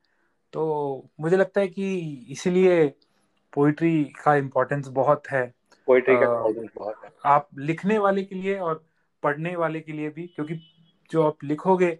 तो 0.53 1.09
मुझे 1.19 1.37
लगता 1.37 1.61
है 1.61 1.67
कि 1.67 1.97
इसलिए 2.29 2.85
पोइट्री 3.53 4.03
का 4.23 4.35
इम्पोर्टेंस 4.35 4.87
बहुत 4.87 5.27
है। 5.27 5.45
पोइट्री 5.87 6.15
का 6.15 6.23
इम्पोर्टेंस 6.23 6.69
बहुत 6.77 7.03
है। 7.03 7.11
आप 7.25 7.49
लिखने 7.59 7.97
वाले 7.97 8.23
के 8.23 8.35
लिए 8.35 8.57
और 8.59 8.83
पढ़ने 9.23 9.55
वाले 9.55 9.79
के 9.79 9.91
लिए 9.91 10.09
भी 10.09 10.27
क्योंकि 10.27 10.59
जो 11.11 11.23
आप 11.23 11.43
लिखोगे 11.43 11.91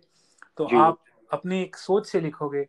तो 0.58 0.66
आप 0.78 1.04
अपनी 1.32 1.62
एक 1.62 1.76
सोच 1.76 2.08
से 2.08 2.20
लिखोगे। 2.22 2.64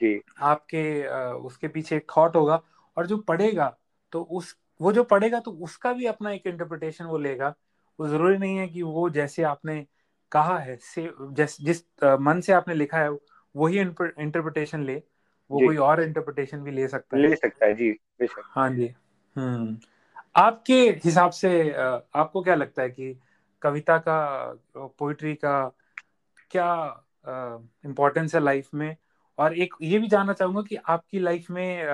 जी। 0.00 0.20
आपके 0.40 1.06
उसके 1.36 1.68
पीछे 1.68 1.96
एक 1.96 2.06
थॉट 2.16 2.36
होगा 2.36 2.60
और 2.96 3.06
जो 3.06 3.16
पढ़ेगा 3.18 3.76
तो 4.12 4.22
उस 4.22 4.56
वो 4.80 4.92
जो 4.92 5.04
पढ़ेगा 5.04 5.40
तो 5.40 5.50
उसका 5.62 5.92
भी 5.92 6.06
अपना 6.06 6.30
एक 6.32 6.46
इंटरप्रिटेशन 6.46 7.04
वो 7.04 7.18
लेगा। 7.18 7.54
वो 7.98 8.08
ज़रूरी 8.08 8.38
नहीं 8.38 8.56
है 8.56 8.66
कि 8.68 8.82
वो 8.82 9.08
जैसे 9.10 9.42
आपने 9.42 9.84
कहा 10.32 10.58
है 10.58 10.76
से 10.76 11.10
जिस 11.32 11.60
जिस 11.60 11.82
मन 12.20 12.40
से 12.40 12.52
आपने 12.52 12.74
लिखा 12.74 12.98
है 12.98 13.10
वही 13.54 13.78
इंटरप्रिटेशन 13.78 14.82
ले। 14.82 15.02
वो 15.50 15.58
कोई 15.58 15.76
और 15.76 16.02
इंटरप्रिटेशन 16.02 16.58
भी 16.58 16.70
ले 16.70 16.88
सकता 16.88 17.16
है। 17.16 17.22
ले 17.22 17.36
सकता 17.36 17.66
है 17.66 17.74
जी 17.74 17.90
बेशक। 18.20 18.42
हाँ 18.44 18.70
जी। 18.70 18.94
हम्म। 19.36 19.78
आपके 20.36 20.80
हिसाब 21.04 21.30
से 21.30 21.70
आपको 21.72 22.42
क्या 22.42 22.54
लगता 22.54 22.82
है 22.82 22.90
कि 22.90 23.18
कविता 23.62 23.98
का 23.98 24.18
पोइट्री 24.76 25.34
का 25.34 25.76
क्या 26.50 26.70
इम्पोर्टेंस 27.84 28.34
है 28.34 28.40
लाइफ 28.40 28.68
में? 28.74 28.96
और 29.38 29.54
एक 29.54 29.74
ये 29.82 29.98
भी 29.98 30.08
जानना 30.08 30.32
चाहूँगा 30.32 30.62
कि 30.62 30.76
आपकी 30.76 31.18
लाइफ 31.18 31.50
में 31.50 31.84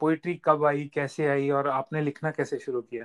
पोइट्री 0.00 0.34
कब 0.44 0.64
आई 0.64 0.90
कैसे 0.94 1.26
आई 1.26 1.50
और 1.50 1.68
आपने 1.68 2.02
लिखना 2.02 2.30
कैसे 2.30 2.58
शुरू 2.58 2.80
किया? 2.82 3.04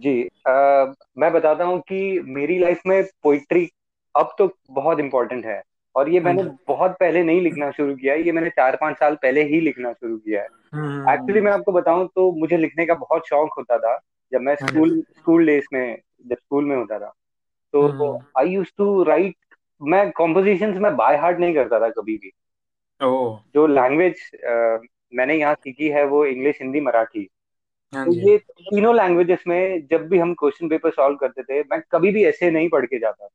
जी 0.00 0.22
आ, 0.48 0.92
मैं 1.18 1.32
बताता 1.32 1.64
हूँ 1.64 1.80
कि 1.80 2.20
मेरी 2.20 2.58
लाइफ 2.58 2.80
में 2.86 3.02
पोइट्री 3.22 3.68
अब 4.16 4.34
तो 4.38 4.56
बहुत 4.70 5.00
इम्पोर्टेंट 5.00 5.46
है। 5.46 5.62
और 5.96 6.08
ये 6.08 6.20
मैंने 6.20 6.42
बहुत 6.68 6.96
पहले 7.00 7.22
नहीं 7.22 7.40
लिखना 7.40 7.70
शुरू 7.70 7.94
किया 7.96 8.14
है 8.14 8.22
ये 8.22 8.32
मैंने 8.32 8.50
चार 8.50 8.76
पाँच 8.76 8.96
साल 8.96 9.14
पहले 9.14 9.42
ही 9.42 9.60
लिखना 9.60 9.92
शुरू 9.92 10.16
किया 10.16 10.40
है। 10.40 10.46
Actually 11.12 11.32
hmm. 11.32 11.44
मैं 11.44 11.52
आपको 11.52 11.72
बताऊँ 11.72 12.08
तो 12.14 12.30
मुझे 12.32 12.56
लिखने 12.56 12.86
का 12.86 12.94
बहुत 12.94 13.28
शौक 13.28 13.54
होता 13.58 13.78
था 13.78 13.98
जब 14.32 14.40
मैं 14.40 14.54
स्कूल 14.56 15.00
स्कूल 15.18 15.46
डेज़ 15.46 15.66
में 15.72 15.98
जब 16.26 16.36
स्कूल 16.36 16.64
में 16.64 16.76
होता 16.76 16.98
था। 16.98 17.12
तो 17.74 18.20
आई 18.38 18.48
यूज़ 18.48 18.68
टू 18.78 19.02
राइट 19.02 19.36
मैं 19.82 20.10
कॉम्पोजिशन 20.10 20.78
में 20.78 20.96
बाय 20.96 21.16
हार्ट 21.16 21.38
नहीं 21.38 21.54
करता 21.54 21.80
था 21.80 21.88
कभी 21.88 22.16
भी। 22.16 22.32
oh. 23.00 23.38
जो 23.54 23.66
लैंग्वेज 23.66 24.30
मैंने 25.14 25.34
यहाँ 25.34 25.54
सीखी 25.54 25.88
है 25.88 26.04
वो 26.04 26.24
इंग्लिश 26.26 26.58
हिंदी 26.62 26.80
मराठी 26.80 27.28
हाँ 27.94 28.04
तो 28.04 28.12
ये 28.12 28.38
तीनों 28.38 28.94
लैंग्वेजेस 28.96 29.44
में 29.46 29.86
जब 29.86 30.08
भी 30.08 30.18
हम 30.18 30.34
क्वेश्चन 30.34 30.68
पेपर 30.68 30.90
सॉल्व 30.90 31.16
करते 31.16 31.42
थे 31.42 31.60
मैं 31.60 31.80
कभी 31.92 32.10
भी 32.12 32.24
ऐसे 32.24 32.50
नहीं 32.50 32.68
पढ़ 32.68 32.86
के 32.86 32.98
जाता। 32.98 33.28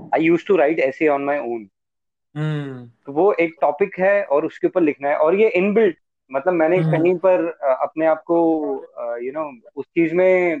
आई 0.00 0.22
यूज़ 0.22 0.46
टू 0.48 0.56
राइट 0.56 0.78
ऐसे 0.78 1.08
ऑन 1.08 1.24
माई 1.24 1.38
ओन 1.38 1.68
तो 3.06 3.12
वो 3.12 3.32
एक 3.32 3.54
टॉपिक 3.60 3.98
है 3.98 4.24
और 4.24 4.46
उसके 4.46 4.66
ऊपर 4.66 4.80
लिखना 4.80 5.08
है 5.08 5.16
और 5.16 5.34
ये 5.34 5.48
इनबिल्ट 5.48 5.96
मतलब 6.30 6.52
मैंने 6.52 6.78
hmm. 6.78 6.92
कहीं 6.92 7.14
पर 7.14 7.48
अपने 7.82 8.06
आप 8.06 8.22
को 8.26 8.38
यू 9.22 9.32
नो 9.32 9.50
उस 9.76 9.86
चीज़ 9.86 10.14
में 10.14 10.60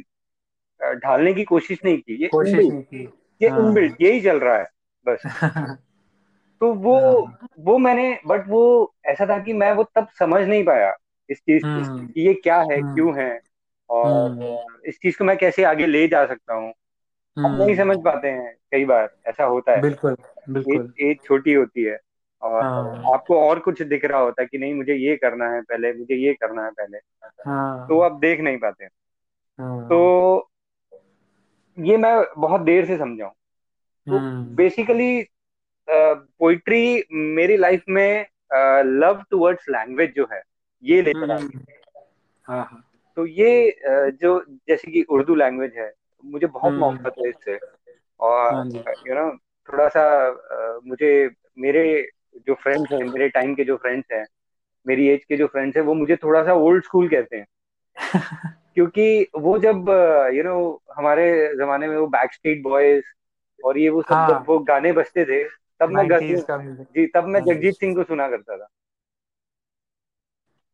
ढालने 0.80 1.34
की 1.34 1.44
कोशिश 1.44 1.78
नहीं 1.84 1.98
की 1.98 2.22
ये 2.22 2.28
कोशिश 2.28 2.54
नहीं 2.54 2.82
की 2.82 3.08
ये 3.42 3.48
हाँ. 3.48 3.60
इनबिल्ट 3.60 3.96
यही 4.00 4.20
चल 4.20 4.38
रहा 4.38 4.56
है 4.58 4.66
बस 5.06 5.22
तो 6.60 6.72
वो 6.74 7.24
हाँ. 7.26 7.48
वो 7.58 7.78
मैंने 7.78 8.18
बट 8.26 8.48
वो 8.48 8.94
ऐसा 9.06 9.26
था 9.26 9.38
कि 9.38 9.52
मैं 9.52 9.72
वो 9.72 9.82
तब 9.94 10.08
समझ 10.18 10.42
नहीं 10.48 10.64
पाया 10.64 10.94
इस 11.30 11.38
चीज़ 11.38 11.66
hmm. 11.66 12.08
ये 12.16 12.34
क्या 12.34 12.60
है 12.60 12.78
hmm. 12.78 12.94
क्यों 12.94 13.18
है 13.18 13.40
और 13.90 14.30
hmm. 14.30 14.88
इस 14.88 14.98
चीज़ 15.02 15.18
को 15.18 15.24
मैं 15.24 15.36
कैसे 15.36 15.64
आगे 15.64 15.86
ले 15.86 16.08
जा 16.08 16.26
सकता 16.26 16.54
हूँ 16.54 16.72
हम 17.36 17.54
नहीं 17.54 17.74
समझ 17.76 17.96
पाते 18.04 18.28
हैं 18.28 18.54
कई 18.72 18.84
बार 18.84 19.08
ऐसा 19.26 19.44
होता 19.44 19.72
है। 19.72 19.80
बिल्कुल 19.82 20.16
बिल्कुल। 20.50 20.92
एज 21.00 21.16
छोटी 21.24 21.52
होती 21.52 21.82
है 21.82 21.98
और 22.42 22.62
हाँ. 22.62 23.02
आपको 23.14 23.40
और 23.40 23.58
कुछ 23.58 23.82
दिख 23.82 24.04
रहा 24.04 24.20
होता 24.20 24.42
है 24.42 24.48
कि 24.48 24.58
नहीं 24.58 24.74
मुझे 24.74 24.94
ये 24.94 25.16
करना 25.16 25.48
है 25.50 25.60
पहले 25.62 25.92
मुझे 25.92 26.14
ये 26.16 26.34
करना 26.34 26.64
है 26.64 26.70
पहले। 26.70 26.98
हाँ. 27.46 27.86
तो 27.88 28.00
आप 28.00 28.18
देख 28.20 28.40
नहीं 28.40 28.58
पाते। 28.58 28.84
हाँ. 28.84 29.84
तो 29.88 30.50
ये 31.78 31.96
मैं 31.96 32.16
बहुत 32.38 32.60
देर 32.60 32.84
से 32.84 32.96
समझाऊ। 32.98 33.30
तो 34.06 34.18
बेसिकली 34.56 35.26
पोइट्री 35.88 37.04
मेरी 37.12 37.56
लाइफ 37.56 37.84
में 37.88 38.26
लव 38.84 39.22
टुवर्ड्स 39.30 39.68
लैंग्वेज 39.70 40.12
जो 40.16 40.26
है 40.32 40.42
ये 40.84 41.02
लेकर 41.02 41.30
हम्म। 41.32 41.60
हाँ। 42.46 42.64
हाँ 42.64 42.82
तो 43.16 43.26
ये 43.26 43.76
जो 44.12 44.40
जैसे 44.68 44.90
कि 44.90 45.02
उर्दू 45.02 45.34
लैंग्वेज 45.34 45.72
है 45.76 45.92
मुझे 46.26 46.46
बहुत 46.46 46.70
हम्म। 46.70 46.80
मोहब्बत 46.80 47.14
है 47.18 47.28
इससे। 47.28 47.58
और 48.20 48.66
यू 49.08 49.14
हाँ 49.14 49.24
नो 49.24 49.36
थोड़ा 49.68 49.88
सा 49.88 50.30
मुझे 50.86 51.30
मेरे 51.58 52.08
जो 52.46 52.54
फ्रेंड्स 52.54 52.92
हैं 52.92 53.04
मेरे 53.04 53.28
टाइम 53.28 53.54
के 53.54 53.64
जो 53.64 53.76
फ्रेंड्स 53.76 54.12
हैं 54.12 54.26
मेरी 54.86 55.08
एज 55.08 55.24
के 55.24 55.36
जो 55.36 55.46
फ्रेंड्स 55.46 55.76
हैं 55.76 55.84
वो 55.84 55.94
मुझे 55.94 56.16
थोड़ा 56.16 56.44
सा 56.44 56.54
ओल्ड 56.54 56.84
स्कूल 56.84 57.08
कहते 57.08 57.36
हैं। 57.36 57.46
क्योंकि 58.74 59.26
वो 59.38 59.58
जब 59.58 59.88
यू 60.34 60.42
नो 60.42 60.82
हमारे 60.96 61.54
जमाने 61.56 61.88
में 61.88 61.96
वो 61.96 62.06
बैक 62.06 62.32
स्ट्रीट 62.32 62.62
बॉयज़ 62.62 63.04
और 63.64 63.78
ये 63.78 63.88
वो 63.88 64.02
सब 64.02 64.14
हाँ, 64.14 64.28
जब 64.28 64.44
वो 64.48 64.58
गाने 64.58 64.92
बजते 64.92 65.24
थे 65.24 65.44
तब 65.80 65.88
मैं 65.90 66.08
जी 66.82 67.06
तब 67.06 67.24
मैं 67.24 67.40
हाँ 67.40 67.54
जगजीत 67.54 67.74
सिंह 67.74 67.94
को 67.94 68.04
सुना 68.04 68.28
करता 68.28 68.56
था। 68.56 68.68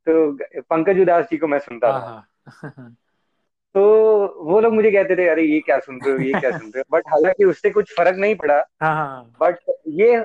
तो 0.06 0.32
पंकज 0.60 1.00
उदास 1.00 1.24
जी 1.24 1.36
को 1.36 1.46
मैं 1.46 1.58
सुनता 1.58 1.92
था। 1.92 1.98
हाँ, 1.98 2.26
तो 3.74 3.82
वो 4.44 4.60
लोग 4.60 4.74
मुझे 4.74 4.90
कहते 4.90 5.16
थे 5.16 5.28
अरे 5.28 5.42
ये 5.42 5.60
क्या 5.60 5.78
सुन 5.78 5.98
रहे 6.02 6.12
हो 6.14 6.20
ये 6.20 6.40
क्या 6.40 6.50
सुन 6.50 6.68
रहे 6.68 6.80
हो? 6.80 6.96
बट 6.96 7.02
हालाँकि 7.08 7.44
उससे 7.44 7.70
कुछ 7.70 7.92
फ़र्क 7.96 8.16
नहीं 8.16 8.34
पड़ा। 8.34 8.58
बट 8.58 8.82
हाँ, 8.82 8.94
हाँ। 8.96 9.74
ये 9.88 10.16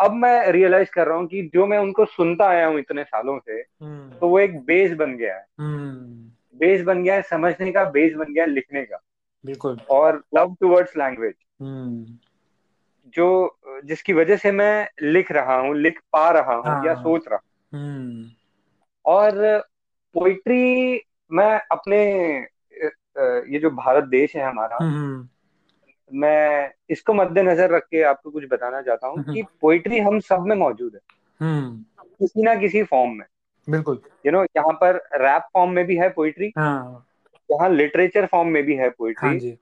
अब 0.00 0.12
मैं 0.12 0.50
रियलाइज़ 0.52 0.88
कर 0.90 1.06
रहा 1.06 1.16
हूँ 1.16 1.26
कि 1.26 1.42
जो 1.54 1.66
मैं 1.66 1.78
उनको 1.78 2.04
सुनता 2.04 2.48
आया 2.48 2.66
हूँ 2.66 2.78
इतने 2.78 3.04
सालों 3.04 3.38
से 3.38 3.52
हम्म। 3.52 4.18
तो 4.18 4.28
वो 4.28 4.38
एक 4.38 4.58
बेस 4.60 4.92
बन 4.92 5.16
गया 5.16 5.34
है। 5.34 5.44
Base 6.54 6.80
hmm. 6.80 6.86
बन 6.86 7.02
गया 7.02 7.14
है 7.14 7.22
समझने 7.22 7.72
का 7.72 7.84
बेस 7.84 8.14
बन 8.14 8.32
गया 8.34 8.44
है 8.44 8.50
लिखने 8.50 8.82
का। 8.82 9.00
बिल्कुल। 9.44 9.78
और 9.90 10.22
लव 10.36 10.54
टूवर्ड्स 10.60 10.96
लैंग्वेज 10.96 11.34
जो 13.14 13.58
जिसकी 13.84 14.12
वजह 14.12 14.36
से 14.36 14.52
मैं 14.52 14.88
लिख 15.02 15.32
रहा 15.32 15.54
हूँ 15.54 15.74
लिख 15.76 16.00
पा 16.12 16.30
रहा 16.30 16.54
हूँ 16.54 16.62
हाँ, 16.66 16.84
या 16.86 16.94
सोच 16.94 17.28
रहा 17.28 17.38
हूँ। 17.38 17.80
हम्म। 17.80 18.30
और 19.04 19.62
पोइट्री 20.14 21.00
मैं 21.32 21.60
अपने 21.72 22.02
ये 23.16 23.58
जो 23.58 23.70
भारत 23.70 24.04
देश 24.04 24.36
है 24.36 24.42
हमारा 24.42 24.76
हम्म, 24.80 24.94
हम्म। 24.96 25.28
मैं 26.10 26.70
इसको 26.90 27.14
मद्देनजर 27.14 27.70
रख 27.70 27.86
के 27.90 28.02
आपको 28.02 28.30
कुछ 28.30 28.44
बताना 28.50 28.80
चाहता 28.82 29.06
हूँ 29.06 29.22
कि 29.34 29.42
पोइट्री 29.60 29.98
हम 29.98 30.18
सब 30.20 30.44
में 30.46 30.56
मौजूद 30.56 30.94
है। 30.94 31.00
किसी 32.20 32.42
ना 32.42 32.54
किसी 32.54 32.82
फॉर्म 32.82 33.10
में। 33.10 33.24
बिल्कुल। 33.68 34.00
यू 34.26 34.32
नो 34.32 34.42
यहाँ 34.44 34.72
पर 34.80 34.96
रैप 35.14 35.42
फॉर्म 35.52 35.70
में 35.70 35.84
भी 35.86 35.96
है 35.96 36.08
पोइट्री 36.08 36.52
हाँ। 36.58 37.06
यहाँ 37.50 37.68
लिटरेचर 37.70 38.26
फॉर्म 38.26 38.48
में 38.48 38.62
भी 38.62 38.74
है 38.76 38.88
पोइट्री 38.90 39.48
हाँ 39.48 39.56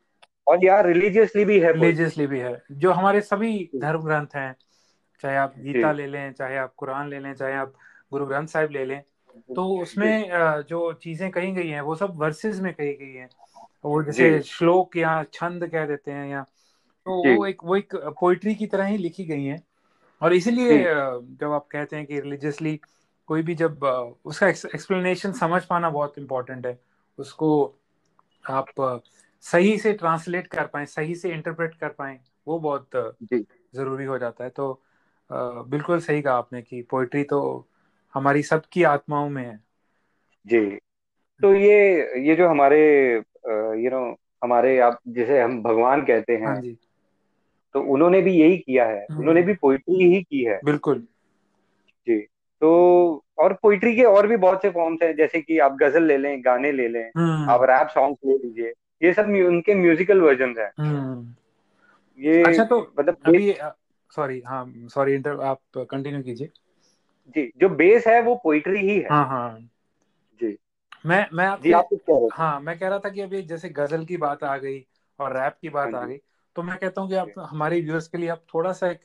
और 0.46 0.64
यहाँ 0.64 0.82
रिलीजियसली 0.82 1.44
भी 1.44 1.58
है 1.60 1.72
रिलीजियसली 1.72 2.26
भी 2.26 2.38
है। 2.38 2.62
जो 2.72 2.92
हमारे 2.92 3.20
सभी 3.20 3.70
धर्म 3.76 4.02
ग्रंथ 4.02 4.36
हैं 4.36 4.54
चाहे 5.22 5.36
आप 5.36 5.54
गीता 5.58 5.92
ले 5.92 6.06
लें 6.06 6.32
चाहे 6.32 6.56
आप 6.56 6.72
कुरान 6.76 7.08
ले 7.08 7.18
लें 7.18 7.32
चाहे 7.34 7.54
आप 7.54 7.72
गुरु 8.12 8.26
ग्रंथ 8.26 8.46
साहिब 8.46 8.70
ले 8.70 8.84
लें 8.84 9.02
तो 9.50 9.66
उसमें 9.76 10.62
जो 10.68 10.92
चीज़ें 10.94 11.30
कही 11.30 11.52
गई 11.52 11.68
हैं 11.68 11.80
वो 11.82 11.94
सब 11.96 12.16
वर्सेस 12.16 12.60
में 12.60 12.72
कही 12.74 12.92
गई 12.94 13.12
हैं। 13.12 13.28
वो 13.84 14.02
जैसे 14.04 14.40
श्लोक 14.42 14.96
या 14.96 15.22
छंद 15.34 15.66
कह 15.68 15.86
देते 15.86 16.10
हैं 16.12 16.28
या 16.28 16.42
तो 17.06 17.12
वो 17.26 17.46
एक 17.46 17.64
वो 17.64 17.76
एक 17.76 17.94
पोइट्री 18.20 18.54
की 18.54 18.66
तरह 18.66 18.86
ही 18.86 18.96
लिखी 18.98 19.24
गई 19.24 19.44
हैं। 19.44 19.62
और 20.22 20.32
इसीलिए 20.34 20.82
जब 21.40 21.52
आप 21.54 21.66
कहते 21.72 21.96
हैं 21.96 22.06
कि 22.06 22.20
रिलीजियसली 22.20 22.78
कोई 23.28 23.42
भी 23.42 23.54
जब 23.54 23.84
उसका 24.24 24.48
एक्सप्लेनेशन 24.48 25.32
समझ 25.32 25.64
पाना 25.64 25.90
बहुत 25.90 26.18
इम्पोर्टेंट 26.18 26.66
है। 26.66 26.78
उसको 27.18 27.50
आप 28.44 28.72
सही 29.44 29.76
से 29.78 29.92
ट्रांसलेट 29.92 30.46
कर 30.46 30.66
पाए 30.66 30.86
सही 30.86 31.14
से 31.14 31.32
इंटरप्रेट 31.32 31.74
कर 31.74 31.88
पाए 31.88 32.18
वो 32.46 32.58
बहुत 32.58 32.90
ज़रूरी 33.74 34.04
हो 34.04 34.18
जाता 34.18 34.44
है। 34.44 34.50
तो 34.50 34.82
बिल्कुल 35.30 36.00
सही 36.00 36.22
कहा 36.22 36.34
आपने 36.34 36.62
कि 36.62 36.82
पोइट्री 36.82 37.22
तो 37.24 37.40
हमारी 38.14 38.42
सबकी 38.42 38.82
आत्माओं 38.84 39.28
में 39.30 39.42
है। 39.42 39.58
जी। 40.46 40.64
तो 41.40 41.54
ये 41.54 41.76
ये 42.26 42.34
जो 42.36 42.48
हमारे 42.48 42.80
यू 43.82 43.90
नो 43.90 44.04
हमारे 44.44 44.78
आप 44.80 44.98
जिसे 45.08 45.40
हम 45.40 45.62
भगवान 45.62 46.02
कहते 46.02 46.32
हैं 46.32 46.46
हाँ 46.46 46.60
जी। 46.60 46.76
तो 47.74 47.80
उन्होंने 47.94 48.20
भी 48.22 48.32
यही 48.32 48.56
किया 48.58 48.84
है। 48.86 49.00
हम्म। 49.00 49.18
उन्होंने 49.18 49.42
भी 49.42 49.54
पोइट्री 49.54 50.04
ही 50.14 50.22
की 50.22 50.44
है। 50.44 50.60
बिल्कुल। 50.64 50.98
जी। 52.06 52.18
तो 52.60 52.70
और 53.38 53.52
पोइट्री 53.52 53.94
के 53.96 54.04
और 54.04 54.26
भी 54.26 54.36
बहुत 54.36 54.62
से 54.62 54.70
फॉर्म्स 54.70 55.02
हैं 55.02 55.14
जैसे 55.16 55.40
कि 55.40 55.58
आप 55.58 55.76
गज़ल 55.76 56.02
ले 56.02 56.16
लें 56.18 56.44
गाने 56.44 56.72
ले 56.72 56.88
लें 56.88 57.04
हम्म। 57.16 57.50
आप 57.50 57.62
रैप 57.62 57.88
सॉन्ग्स 57.88 58.18
ले 58.26 58.36
लीजिए 58.38 58.72
ये 59.02 59.12
सब 59.12 59.28
उनके 59.46 59.74
म्यूजिकल 59.74 60.20
वर्जन 60.20 60.54
है। 60.58 60.70
ये 62.18 62.42
अच्छा 62.42 62.64
तो 62.64 62.80
मतलब 62.98 63.16
अभी 63.26 63.54
सॉरी 64.10 64.42
हाँ 64.46 64.64
सॉरी 64.94 65.16
आप 65.16 65.60
कंटिन्यू 65.78 66.22
कीजिए। 66.22 66.48
जी 67.36 67.50
जो 67.56 67.68
बेस 67.68 68.06
है 68.06 68.20
वो 68.22 68.34
पोइट्री 68.34 68.80
ही 68.80 68.98
है। 68.98 69.08
हाँ 69.10 69.26
हाँ। 69.26 69.58
जी। 70.40 70.56
मैं 71.06 71.26
मैं 71.32 71.48
जी 71.62 71.72
आप 71.72 71.88
कह 71.92 72.18
रहे 72.18 72.28
हाँ 72.32 72.60
मैं 72.60 72.78
कह 72.78 72.88
रहा 72.88 72.98
था 72.98 73.08
कि 73.08 73.20
अभी 73.20 73.42
जैसे 73.42 73.68
गज़ल 73.68 74.04
की 74.04 74.16
बात 74.16 74.44
आ 74.44 74.56
गई 74.56 74.86
और 75.18 75.36
रैप 75.36 75.56
की 75.62 75.68
बात 75.68 75.94
हाँ 75.94 76.02
आ 76.02 76.06
गई 76.06 76.16
तो 76.56 76.62
मैं 76.62 76.76
कहता 76.78 77.00
हूँ 77.00 77.08
कि 77.08 77.14
आप 77.14 77.32
हमारे 77.38 77.80
व्यूअर्स 77.80 78.08
के 78.08 78.18
लिए 78.18 78.28
आप 78.28 78.42
थोड़ा 78.54 78.72
सा 78.72 78.90
एक 78.90 79.00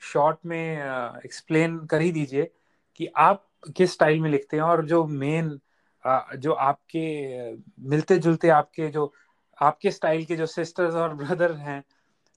शॉर्ट 0.00 0.38
में 0.46 0.76
एक्सप्लेन 1.24 1.78
कर 1.86 2.00
ही 2.00 2.12
दीजिए 2.12 2.50
कि 2.96 3.06
आप 3.16 3.46
किस 3.76 3.92
स्टाइल 3.92 4.20
में 4.20 4.30
लिखते 4.30 4.56
हैं 4.56 4.64
और 4.64 4.84
जो 4.84 5.04
मेन 5.06 5.58
जो 6.36 6.52
आपके 6.52 7.06
मिलते 7.88 8.18
जुलते 8.18 8.48
आपके 8.48 8.88
जो 8.88 9.12
आपके 9.62 9.90
स्टाइल 9.90 10.24
के 10.24 10.36
जो 10.36 10.46
सिस्टर्स 10.46 10.94
और 10.94 11.14
ब्रदर 11.14 11.52
हैं 11.52 11.84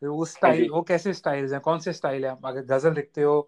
वो 0.01 0.25
स्टाइल 0.25 0.61
हाँ 0.61 0.77
वो 0.77 0.81
कैसे 0.81 1.13
स्टाइल्स 1.13 1.51
हैं? 1.51 1.61
कौन 1.61 1.79
से 1.79 1.93
स्टाइल 1.93 2.25
है 2.25 2.31
आप? 2.31 2.45
अगर 2.45 2.61
गज़ल 2.61 2.93
लिखते 2.93 3.21
हो 3.21 3.47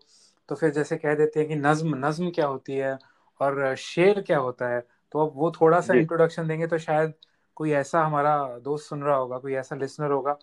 तो 0.49 0.55
फिर 0.55 0.69
जैसे 0.69 0.97
कह 0.97 1.15
देते 1.15 1.39
हैं 1.39 1.49
कि 1.49 1.55
नज्म 1.55 2.05
नज्म 2.05 2.29
क्या 2.29 2.45
होती 2.45 2.73
है 2.73 2.97
और 3.41 3.75
शेर 3.75 4.21
क्या 4.21 4.37
होता 4.37 4.67
है? 4.67 4.81
तो 5.11 5.25
अब 5.25 5.31
वो 5.35 5.51
थोड़ा 5.51 5.79
सा 5.81 5.93
इंट्रोडक्शन 5.93 6.47
देंगे 6.47 6.67
तो 6.67 6.77
शायद 6.77 7.13
कोई 7.55 7.71
ऐसा 7.71 8.03
हमारा 8.03 8.37
दोस्त 8.59 8.89
सुन 8.89 9.03
रहा 9.03 9.15
होगा 9.15 9.37
कोई 9.37 9.53
ऐसा 9.53 9.75
लिसनर 9.75 10.11
होगा 10.11 10.37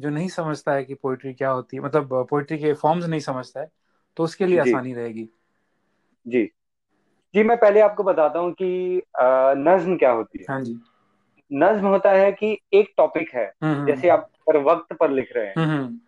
जो 0.00 0.10
नहीं 0.10 0.28
समझता 0.28 0.72
है 0.72 0.84
कि 0.84 0.94
पोइट्री 0.94 1.32
क्या 1.34 1.50
होती 1.50 1.76
है 1.76 1.82
मतलब 1.82 2.26
पोइट्री 2.30 2.58
के 2.58 2.72
फॉर्म्स 2.72 3.06
नहीं 3.06 3.20
समझता 3.20 3.60
है 3.60 3.70
तो 4.16 4.24
उसके 4.24 4.46
लिए 4.46 4.58
आसानी 4.58 4.94
रहेगी। 4.94 5.28
जी। 6.26 6.44
जी 7.34 7.42
मैं 7.42 7.56
पहले 7.56 7.80
आपको 7.80 8.02
बताता 8.02 8.38
हूँ 8.38 8.52
कि 8.52 9.02
नज्म 9.58 9.96
क्या 9.96 10.10
होती 10.10 10.38
है। 10.38 10.46
हाँ 10.50 10.60
जी। 10.60 10.78
नज्म 11.52 11.86
होता 11.86 12.10
है 12.10 12.32
कि 12.32 12.58
एक 12.72 12.92
टॉपिक 12.96 13.34
है 13.34 13.52
हम्म, 13.62 13.74
हम्म, 13.74 13.86
जैसे 13.86 14.08
आप 14.08 14.30
पर 14.46 14.56
वक्त 14.56 14.96
पर 14.96 15.10
लिख 15.10 15.32
रहे 15.36 15.46
हैं। 15.46 15.54
हम्म, 15.58 16.00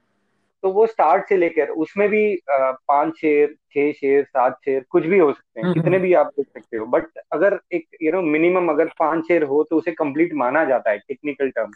तो 0.63 0.71
वो 0.73 0.87
स्टार्ट 0.87 1.29
से 1.29 1.37
लेकर 1.37 1.69
उसमें 1.69 2.09
भी 2.09 2.41
पाँच 2.51 3.15
शेर 3.15 3.55
छह 3.71 3.93
शेर 3.93 4.25
सात 4.25 4.59
शेर 4.65 4.85
कुछ 4.91 5.07
भी 5.07 5.19
हो 5.19 5.33
सकते 5.33 5.61
हैं 5.61 5.73
कितने 5.75 5.99
भी 5.99 6.13
आप 6.15 6.31
लिख 6.39 6.47
सकते 6.49 6.77
हो। 6.77 6.87
बट 6.87 7.07
अगर 7.33 7.59
एक 7.73 7.87
यू 8.03 8.13
नो 8.13 8.23
मिनिमम 8.23 8.69
अगर 8.69 8.91
पाँच 8.99 9.25
शेर 9.29 9.43
हो 9.43 9.63
तो 9.63 9.77
उसे 9.77 9.93
कंप्लीट 9.93 10.35
माना 10.35 10.65
जाता 10.65 10.91
है 10.91 10.99
टेक्निकल 10.99 11.51
टर्म 11.51 11.71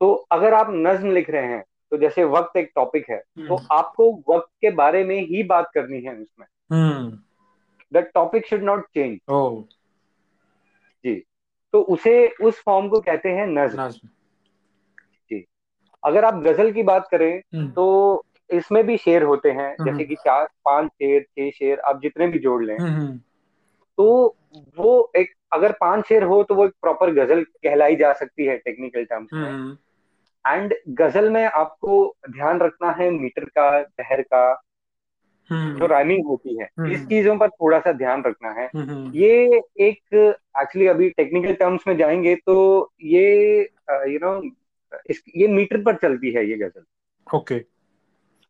तो 0.00 0.12
अगर 0.30 0.54
आप 0.54 0.66
नज्म 0.70 1.10
लिख 1.10 1.30
रहे 1.30 1.46
हैं 1.46 1.64
तो 1.90 1.96
जैसे 1.96 2.24
वक्त 2.24 2.56
एक 2.56 2.70
टॉपिक 2.74 3.10
है 3.10 3.18
तो 3.48 3.56
आपको 3.70 4.10
वक्त 4.28 4.48
के 4.60 4.70
बारे 4.70 5.04
में 5.04 5.20
ही 5.20 5.42
बात 5.42 5.70
करनी 5.74 6.00
है 6.00 6.14
उसमें। 6.14 6.46
The 7.92 8.06
topic 8.14 8.46
should 8.46 8.62
not 8.62 8.86
change 8.94 9.18
जी। 11.04 11.14
तो 11.72 11.80
उसे 11.82 12.28
उस 12.40 12.62
फॉर्म 12.62 12.88
को 12.88 13.00
कहते 13.00 13.28
हैं 13.28 13.46
नज्म। 13.46 13.88
अगर 16.06 16.24
आप 16.24 16.34
गज़ल 16.34 16.72
की 16.72 16.82
बात 16.82 17.08
करें 17.10 17.42
हम्म। 17.54 17.70
तो 17.70 18.24
इसमें 18.50 18.86
भी 18.86 18.96
शेर 18.96 19.22
होते 19.22 19.50
हैं 19.50 19.76
हम्म। 19.80 19.90
जैसे 19.90 20.04
कि 20.04 20.14
चार 20.14 20.48
पाँच 20.64 20.88
शेर 20.88 21.22
छह 21.22 21.50
शेर 21.50 21.78
आप 21.80 22.00
जितने 22.02 22.28
भी 22.28 22.38
जोड़ 22.38 22.64
लें 22.64 22.78
हम्म, 22.78 23.18
तो 23.98 24.36
वो 24.78 25.12
एक 25.16 25.32
अगर 25.52 25.72
पाँच 25.72 26.06
शेर 26.06 26.22
हो 26.22 26.42
तो 26.42 26.54
वो 26.54 26.64
एक 26.64 26.72
प्रॉपर 26.82 27.10
गज़ल 27.10 27.42
कहलाई 27.42 27.96
जा 27.96 28.12
सकती 28.12 28.46
है 28.46 28.56
टेक्निकल 28.56 29.04
टर्म्स 29.04 29.30
में 29.32 29.76
एंड 30.46 30.74
गज़ल 30.88 31.30
में 31.30 31.44
आपको 31.44 32.16
ध्यान 32.30 32.60
रखना 32.60 32.90
है 32.90 33.10
मीटर 33.10 33.44
का 33.44 33.82
दहर 33.82 34.22
का। 34.22 34.62
जो 35.50 35.86
राइमिंग 35.86 36.26
होती 36.26 36.56
है। 36.56 36.92
इस 36.92 37.06
चीज़ों 37.06 37.36
पर 37.38 37.48
थोड़ा 37.48 37.78
सा 37.78 37.92
ध्यान 37.92 38.22
रखना 38.26 38.50
है 38.50 38.70
ये 39.18 39.60
एक 39.80 40.14
एक्चुअली 40.60 40.86
अभी 40.86 41.10
टेक्निकल 41.10 41.54
टर्म्स 41.54 41.80
में 41.86 41.96
जाएँगे 41.96 42.34
तो 42.34 42.56
ये 43.02 43.60
यू 43.90 44.18
नो 44.22 44.50
ये 45.36 45.48
मीटर 45.48 45.82
पर 45.82 45.96
चलती 45.96 46.30
है 46.32 46.48
ये 46.48 46.56
गज़ल। 46.58 46.84
ओके 47.26 47.58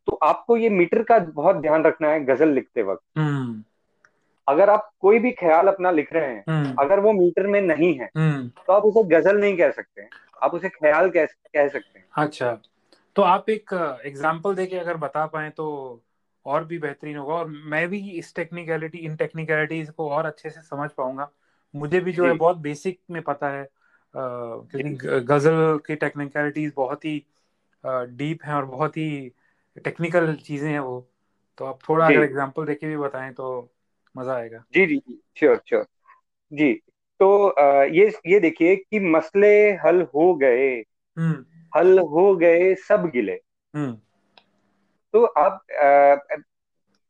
तो 0.07 0.19
आपको 0.23 0.57
ये 0.57 0.69
मीटर 0.71 1.03
का 1.03 1.17
बहुत 1.19 1.55
ध्यान 1.57 1.83
रखना 1.83 2.09
है 2.09 2.23
गज़ल 2.25 2.49
लिखते 2.49 2.83
वक्त। 2.83 3.63
अगर 4.47 4.69
आप 4.69 4.89
कोई 5.01 5.19
भी 5.19 5.31
ख्याल 5.33 5.67
अपना 5.67 5.91
लिख 5.91 6.13
रहे 6.13 6.27
हैं 6.27 6.75
अगर 6.79 6.99
वो 6.99 7.11
मीटर 7.13 7.47
में 7.47 7.61
नहीं 7.63 7.93
है 7.95 8.09
तो 8.17 8.73
आप 8.73 8.83
उसे 8.83 9.03
गज़ल 9.09 9.39
नहीं 9.39 9.57
कह 9.57 9.71
सकते 9.71 10.07
आप 10.43 10.53
उसे 10.53 10.69
ख्याल 10.69 11.09
कह, 11.09 11.25
कह 11.25 11.67
सकते 11.67 11.99
हैं। 11.99 12.05
अच्छा। 12.15 12.51
तो 13.15 13.21
आप 13.23 13.49
एक 13.49 13.73
एग्ज़ाम्पल 14.05 14.55
देके 14.55 14.77
अगर 14.77 14.97
बता 14.97 15.25
पाए 15.27 15.49
तो 15.49 15.67
और 16.45 16.63
भी 16.65 16.77
बेहतरीन 16.79 17.17
होगा 17.17 17.33
और 17.33 17.47
मैं 17.47 17.87
भी 17.89 17.99
इस 18.11 18.35
टेक्निकलिटी 18.35 18.97
इन 18.97 19.15
टेक्निकलिटीज 19.15 19.89
को 19.89 20.09
और 20.09 20.25
अच्छे 20.25 20.49
से 20.49 20.61
समझ 20.61 20.89
पाऊँगा। 20.91 21.29
मुझे 21.73 21.99
भी 21.99 22.11
जो 22.11 22.25
है 22.25 22.33
बहुत 22.35 22.57
बेसिक 22.59 22.99
में 23.11 23.21
पता 23.21 23.49
है। 23.49 23.67
क्योंकि 24.13 25.19
गज़ल 25.25 25.79
की 25.87 25.95
टेक्निकलिटीज 25.95 26.71
बहुत 26.75 27.05
ही 27.05 27.17
डीप 27.83 28.43
है 28.45 28.53
और 28.53 28.65
बहुत 28.65 28.97
ही 28.97 29.31
टेक्निकल 29.77 30.33
चीज़ें 30.35 30.69
हैं 30.71 30.79
वो। 30.79 30.99
तो 31.57 31.65
आप 31.65 31.79
थोड़ा 31.89 32.05
अगर 32.05 32.23
एग्जांपल 32.23 32.65
देके 32.65 32.87
भी 32.87 32.97
बताएँ 32.97 33.31
तो 33.33 33.69
मज़ा 34.15 34.35
आएगा। 34.35 34.63
जी 34.73 34.85
जी 34.85 35.01
श्योर 35.37 35.61
श्योर 35.69 35.85
जी 36.51 36.73
तो 37.19 37.55
ये 37.85 38.11
ये 38.27 38.39
देखिए 38.39 38.75
कि 38.75 38.99
मसले 38.99 39.71
हल 39.85 40.01
हो 40.15 40.33
गए। 40.35 40.75
हम्म। 41.17 41.45
हल 41.75 41.99
हो 41.99 42.35
गए 42.35 42.73
सब 42.75 43.09
गिले। 43.13 43.39
हम्म। 43.73 43.93
तो 45.13 45.23
अब 45.23 45.59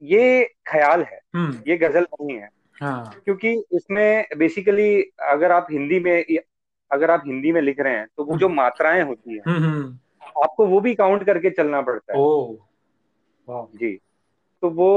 ये 0.01 0.43
ख्याल 0.67 1.01
है। 1.01 1.19
हम्म। 1.35 1.61
ये 1.67 1.77
गज़ल 1.77 2.07
नहीं 2.13 2.37
है। 2.37 2.49
हाँ. 2.81 3.21
क्योंकि 3.25 3.51
इसमें 3.71 4.25
बेसिकली 4.37 5.01
अगर 5.21 5.51
आप 5.51 5.67
हिंदी 5.71 5.99
में 5.99 6.25
अगर 6.91 7.11
आप 7.11 7.23
हिंदी 7.27 7.51
में 7.51 7.61
लिख 7.61 7.79
रहे 7.79 7.93
हैं 7.93 8.07
तो 8.17 8.23
वो 8.23 8.37
जो 8.37 8.49
मात्राएँ 8.49 9.03
होती 9.03 9.33
है 9.33 9.39
आपको 10.43 10.65
वो 10.65 10.79
भी 10.79 10.95
काउंट 10.95 11.23
करके 11.23 11.49
चलना 11.49 11.81
पड़ता 11.81 12.13
है। 12.13 12.19
ओ 12.19 12.55
जी। 13.49 13.99
तो 14.61 14.69
वो 14.69 14.89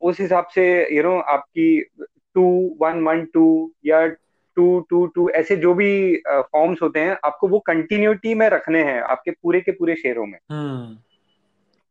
उस 0.00 0.20
हिसाब 0.20 0.46
से 0.46 0.96
यू 0.96 1.02
नो 1.02 1.18
आपकी 1.18 1.86
टू 2.34 2.76
वन 2.80 3.04
वन 3.04 3.24
टू 3.24 3.72
या 3.86 4.06
टू 4.56 4.86
टू 4.90 5.06
टू 5.06 5.28
ऐसे 5.28 5.56
जो 5.56 5.74
भी 5.74 6.22
फॉर्म्स 6.28 6.82
होते 6.82 7.00
हैं 7.00 7.16
आपको 7.24 7.48
वो 7.48 7.58
कंटिन्यूटी 7.58 8.34
में 8.34 8.48
रखने 8.48 8.82
हैं 8.84 9.00
आपके 9.00 9.30
पूरे 9.30 9.60
के 9.60 9.72
पूरे 9.72 9.94
शेरों 9.96 10.26
में। 10.26 10.38
हम्म। 10.50 10.96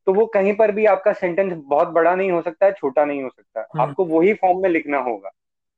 तो 0.05 0.13
वो 0.13 0.25
कहीं 0.25 0.55
पर 0.55 0.71
भी 0.71 0.85
आपका 0.85 1.13
सेंटेंस 1.13 1.53
बहुत 1.55 1.87
बड़ा 1.87 2.15
नहीं 2.15 2.31
हो 2.31 2.41
सकता 2.41 2.65
है 2.65 2.71
छोटा 2.71 3.05
नहीं 3.05 3.23
हो 3.23 3.29
सकता। 3.29 3.59
हम्म। 3.61 3.81
आपको 3.81 4.05
वही 4.05 4.33
फॉर्म 4.33 4.61
में 4.61 4.69
लिखना 4.69 4.97
होगा। 4.97 5.29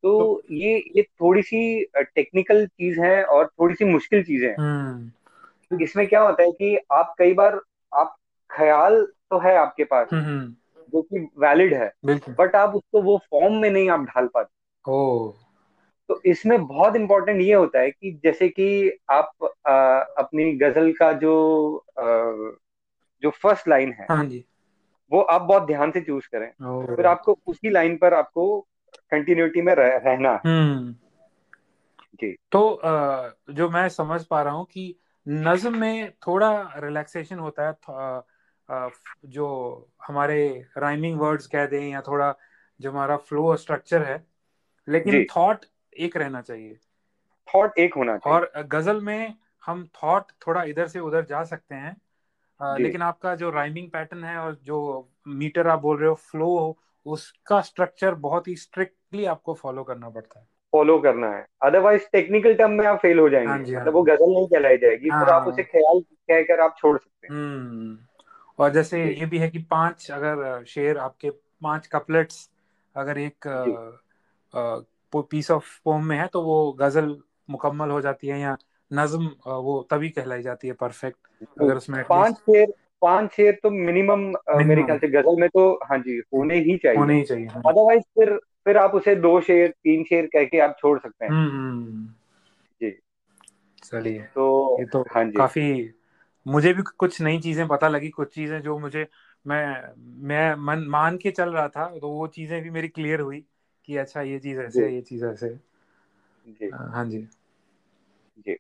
तो, 0.04 0.42
तो 0.42 0.42
ये 0.52 0.84
ये 0.96 1.02
थोड़ी 1.02 1.42
सी 1.42 1.86
टेक्निकल 1.98 2.68
चीज़ 2.68 3.02
है 3.02 3.24
और 3.24 3.48
थोड़ी 3.48 3.76
सी 3.76 3.86
मुश्किल 3.86 4.24
चीज़ें 4.24 4.50
हैं। 4.50 4.56
तो 5.70 5.80
इसमें 5.84 6.08
क्या 6.08 6.22
होता 6.22 6.44
है 6.44 6.52
कि 6.52 6.78
आप 6.92 7.16
कई 7.18 7.34
बार 7.34 7.60
आप 7.94 8.16
ख्याल 8.50 9.06
तो 9.06 9.40
है 9.40 9.56
आपके 9.56 9.84
पास 9.84 10.08
जो 10.94 11.02
कि 11.02 11.20
वैलिड 11.20 11.74
है 11.74 11.94
बट 12.34 12.56
आप 12.56 12.76
उसको 12.76 13.02
वो 13.02 13.18
फॉर्म 13.18 13.54
में 13.54 13.70
नहीं 13.70 13.90
आप 13.90 14.00
ढाल 14.00 14.28
पाते। 14.28 14.54
तो 16.08 16.22
इसमें 16.26 16.66
बहुत 16.66 16.96
इम्पोर्टेंट 16.96 17.42
ये 17.42 17.54
होता 17.54 17.80
है 17.80 17.92
कि 17.92 18.20
जैसे 18.24 18.50
कि 18.50 18.98
आप 19.10 19.32
आ, 19.68 20.00
अपनी 20.00 20.54
गज़ल 20.54 20.92
का 20.92 21.14
जो 21.14 21.78
आ, 22.00 22.04
जो 23.22 23.30
फ़र्स्ट 23.30 23.68
लाइन 23.68 23.92
है 23.92 24.08
हाँ 24.10 24.26
जी। 24.26 24.46
वो 25.12 25.22
आप 25.22 25.42
बहुत 25.42 25.64
ध्यान 25.64 25.92
से 25.92 26.02
चूज़ 26.02 26.28
करें। 26.32 26.52
फिर 26.96 27.06
आपको 27.06 27.40
उसी 27.48 27.70
लाइन 27.70 27.98
पर 27.98 28.14
आपको 28.14 28.68
कंटिन्यूटी 28.98 29.62
में 29.62 29.76
रह, 29.76 29.98
रहना। 29.98 30.42
हम्म। 30.46 30.96
जी। 32.14 32.36
तो 32.52 32.74
आ, 32.74 33.30
जो 33.50 33.70
मैं 33.70 33.90
समझ 33.90 34.26
पा 34.26 34.42
रहा 34.42 34.54
हूँ 34.54 34.66
कि 34.66 34.96
नज्म 35.28 35.78
में 35.78 36.12
थोड़ा 36.12 36.74
रिलैक्सेशन 36.78 37.40
होता 37.40 37.68
है 37.68 37.74
आ, 38.72 38.90
जो 39.26 39.48
हमारे 40.08 40.66
राइमिंग 40.78 41.20
वर्ड्स 41.20 41.48
कह 41.48 41.66
दें 41.66 41.90
या 41.90 42.02
थोड़ा 42.02 42.36
जो 42.82 42.92
हमारा 42.92 43.18
फ्लो 43.18 43.56
स्ट्रक्चर 43.56 44.04
है 44.04 44.28
लेकिन 44.90 45.26
थॉट 45.38 45.66
एक 45.98 46.18
रहना 46.18 46.42
चाहिए। 46.42 46.80
थॉट 47.56 47.80
एक 47.80 47.94
होना 47.94 48.18
चाहिए। 48.18 48.40
और 48.40 48.64
गज़ल 48.64 49.02
में 49.02 49.34
हम 49.66 49.88
थॉट 50.04 50.24
थोड़ा 50.48 50.64
इधर 50.64 50.88
से 50.88 51.00
उधर 51.00 51.26
जा 51.26 51.44
सकते 51.44 51.76
हैं 51.76 51.98
लेकिन 52.78 53.02
आपका 53.02 53.36
जो 53.36 53.50
राइमिंग 53.50 53.92
पैटर्न 53.92 54.24
है 54.24 54.38
और 54.38 54.60
जो 54.64 55.10
मीटर 55.28 55.68
आप 55.68 55.80
बोल 55.80 55.98
रहे 55.98 56.10
हो 56.10 56.16
फ्लो 56.16 56.78
उसका 57.06 57.62
स्ट्रक्चर 57.62 58.14
बहुत 58.16 58.48
ही 58.48 58.56
स्ट्रिक्टली 58.56 59.26
आपको 59.26 59.54
फॉलो 59.54 59.84
करना 59.84 60.10
पड़ता 60.10 60.40
है। 60.40 60.46
फॉलो 60.72 61.00
करना 61.00 61.28
है। 61.28 61.46
अदरवाइज़ 61.62 62.02
टेक्निकल 62.12 62.54
टर्म 62.54 62.72
में 62.72 62.86
आप 62.86 62.98
फेल 62.98 63.20
हो 63.20 63.30
जाएँगे। 63.30 63.50
हाँ 63.50 63.58
हाँ 63.58 63.82
मतलब 63.82 63.94
वो 63.94 64.04
गज़ल 64.04 64.34
नहीं 64.34 64.48
कहलाई 64.48 64.78
जाएगी 64.78 65.10
हाँ, 65.10 65.26
आप 65.32 65.48
उसे 65.48 65.64
ख्याल 65.64 66.00
कहकर 66.00 66.60
आप 66.60 66.76
छोड़ 66.78 66.98
सकते 66.98 67.28
हैं। 67.28 67.36
हम्म। 67.36 67.98
और 68.60 68.70
जैसे 68.70 69.04
ये 69.06 69.26
भी 69.26 69.38
है 69.38 69.50
कि 69.50 69.60
पाँच 69.60 70.12
अगर 70.12 70.64
शेर 70.64 70.98
आपके 70.98 71.30
पाँच 71.64 71.88
कपलेट्स 71.88 72.50
अगर 72.96 73.18
एक 73.18 73.48
पीस 75.16 75.52
ऑफ़ 75.52 75.66
पोम 75.86 76.06
में 76.06 76.18
है 76.18 76.28
तो 76.28 76.42
वो 76.42 76.72
गज़ल 76.72 77.18
मुकम्मल 77.50 77.90
हो 77.90 78.02
जाती 78.02 78.28
है 78.28 78.40
या 78.40 78.58
नज्म 78.94 79.30
वो 79.48 79.88
तभी 79.92 80.10
कहलाई 80.10 80.42
जाती 80.42 80.68
है 80.68 80.74
परफेक्ट 80.74 81.18
अगर 81.62 81.76
उसमें 81.78 82.04
पाँच 82.10 82.36
शेर 82.36 82.74
पाँच 83.04 83.32
शेर 83.32 83.60
तो 83.64 83.70
मिनिमम 83.70 84.20
मेरे 84.68 84.84
ख्याल 84.84 84.98
से 84.98 85.08
गज़ल 85.08 85.40
में 85.40 85.50
तो 85.50 85.80
हाँ 85.84 85.98
जी 85.98 86.18
होने 86.34 86.60
ही 86.60 86.78
चाहिए। 86.78 87.00
होने 87.00 87.14
ही 87.14 87.24
चाहिए 87.24 87.48
अदरवाइज़ 87.48 88.04
हाँ। 88.04 88.26
फिर 88.26 88.38
फिर 88.66 88.78
आप 88.78 88.96
उसे 88.96 89.16
दो 89.16 89.42
शेर 89.42 89.70
तीन 89.70 90.04
शेर 90.04 90.26
कह 90.26 90.44
के 90.44 90.60
आप 90.60 90.76
छोड़ 90.80 91.00
सकते 91.00 91.26
हैं। 91.26 91.32
हम्म, 91.32 91.50
हम्म। 91.50 92.08
जी। 92.82 92.92
चलिए 93.84 94.20
तो 94.20 94.78
ये 94.80 94.86
तो 94.86 95.02
हाँ 95.16 95.26
जी। 95.26 95.38
काफ़ी 95.38 95.94
मुझे 96.46 96.74
भी 96.74 96.82
कुछ 96.98 97.22
नई 97.22 97.40
चीज़ें 97.40 97.68
पता 97.68 97.88
लगी 97.88 98.10
कुछ 98.10 98.34
चीज़ें 98.36 98.62
जो 98.62 98.78
मुझे 98.80 99.08
मैं 99.48 99.66
मैं 100.28 100.56
मन 100.56 100.86
मान 100.88 101.18
के 101.18 101.32
चल 101.32 101.50
रहा 101.50 101.68
था 101.68 101.86
तो 102.00 102.10
वो 102.10 102.28
चीज़ें 102.28 102.62
भी 102.64 102.70
मेरी 102.70 102.88
क्लियर 102.88 103.20
हुई 103.20 103.44
कि 103.86 103.98
अच्छा 103.98 104.22
ये 104.22 104.40
चीज़ 104.40 104.60
ऐसे 104.60 104.86
है 104.86 104.94
ये 104.94 105.02
चीज़ 105.02 105.26
ऐसे 105.26 105.50
जी। 106.48 106.70
हाँ 106.74 107.06
जी। 107.06 107.28
जी। 108.40 108.58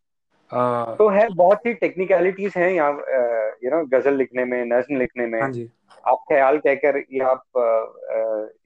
आ, 0.53 0.95
तो 0.95 1.07
है 1.09 1.27
बहुत 1.35 1.57
सी 1.57 1.73
टेक्निकलिटीज 1.73 2.53
हैं 2.57 2.69
यहाँ 2.71 2.91
यू 3.63 3.69
नो 3.71 3.83
गज़ल 3.87 4.15
लिखने 4.17 4.45
में 4.45 4.63
नज्म 4.65 4.97
लिखने 4.97 5.25
में। 5.27 5.39
हाँ 5.41 5.49
जी। 5.51 5.69
आप 6.07 6.23
ख्याल 6.29 6.57
कहकर 6.57 7.03
या 7.13 7.27
आप 7.27 7.43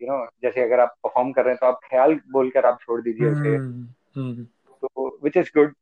यू 0.01 0.07
नो 0.07 0.25
जैसे 0.43 0.61
अगर 0.61 0.79
आप 0.79 0.95
परफॉर्म 1.03 1.31
कर 1.31 1.43
रहे 1.43 1.53
हैं 1.53 1.59
तो 1.61 1.67
आप 1.67 1.79
ख्याल 1.89 2.19
बोलकर 2.31 2.65
आप 2.65 2.79
छोड़ 2.81 3.01
दीजिए 3.01 3.29
उसे। 3.31 3.55
Hmm, 3.55 3.87
hmm. 4.15 4.43
तो 4.83 5.07
विच 5.23 5.37
इज़ 5.37 5.49
गुड 5.57 5.73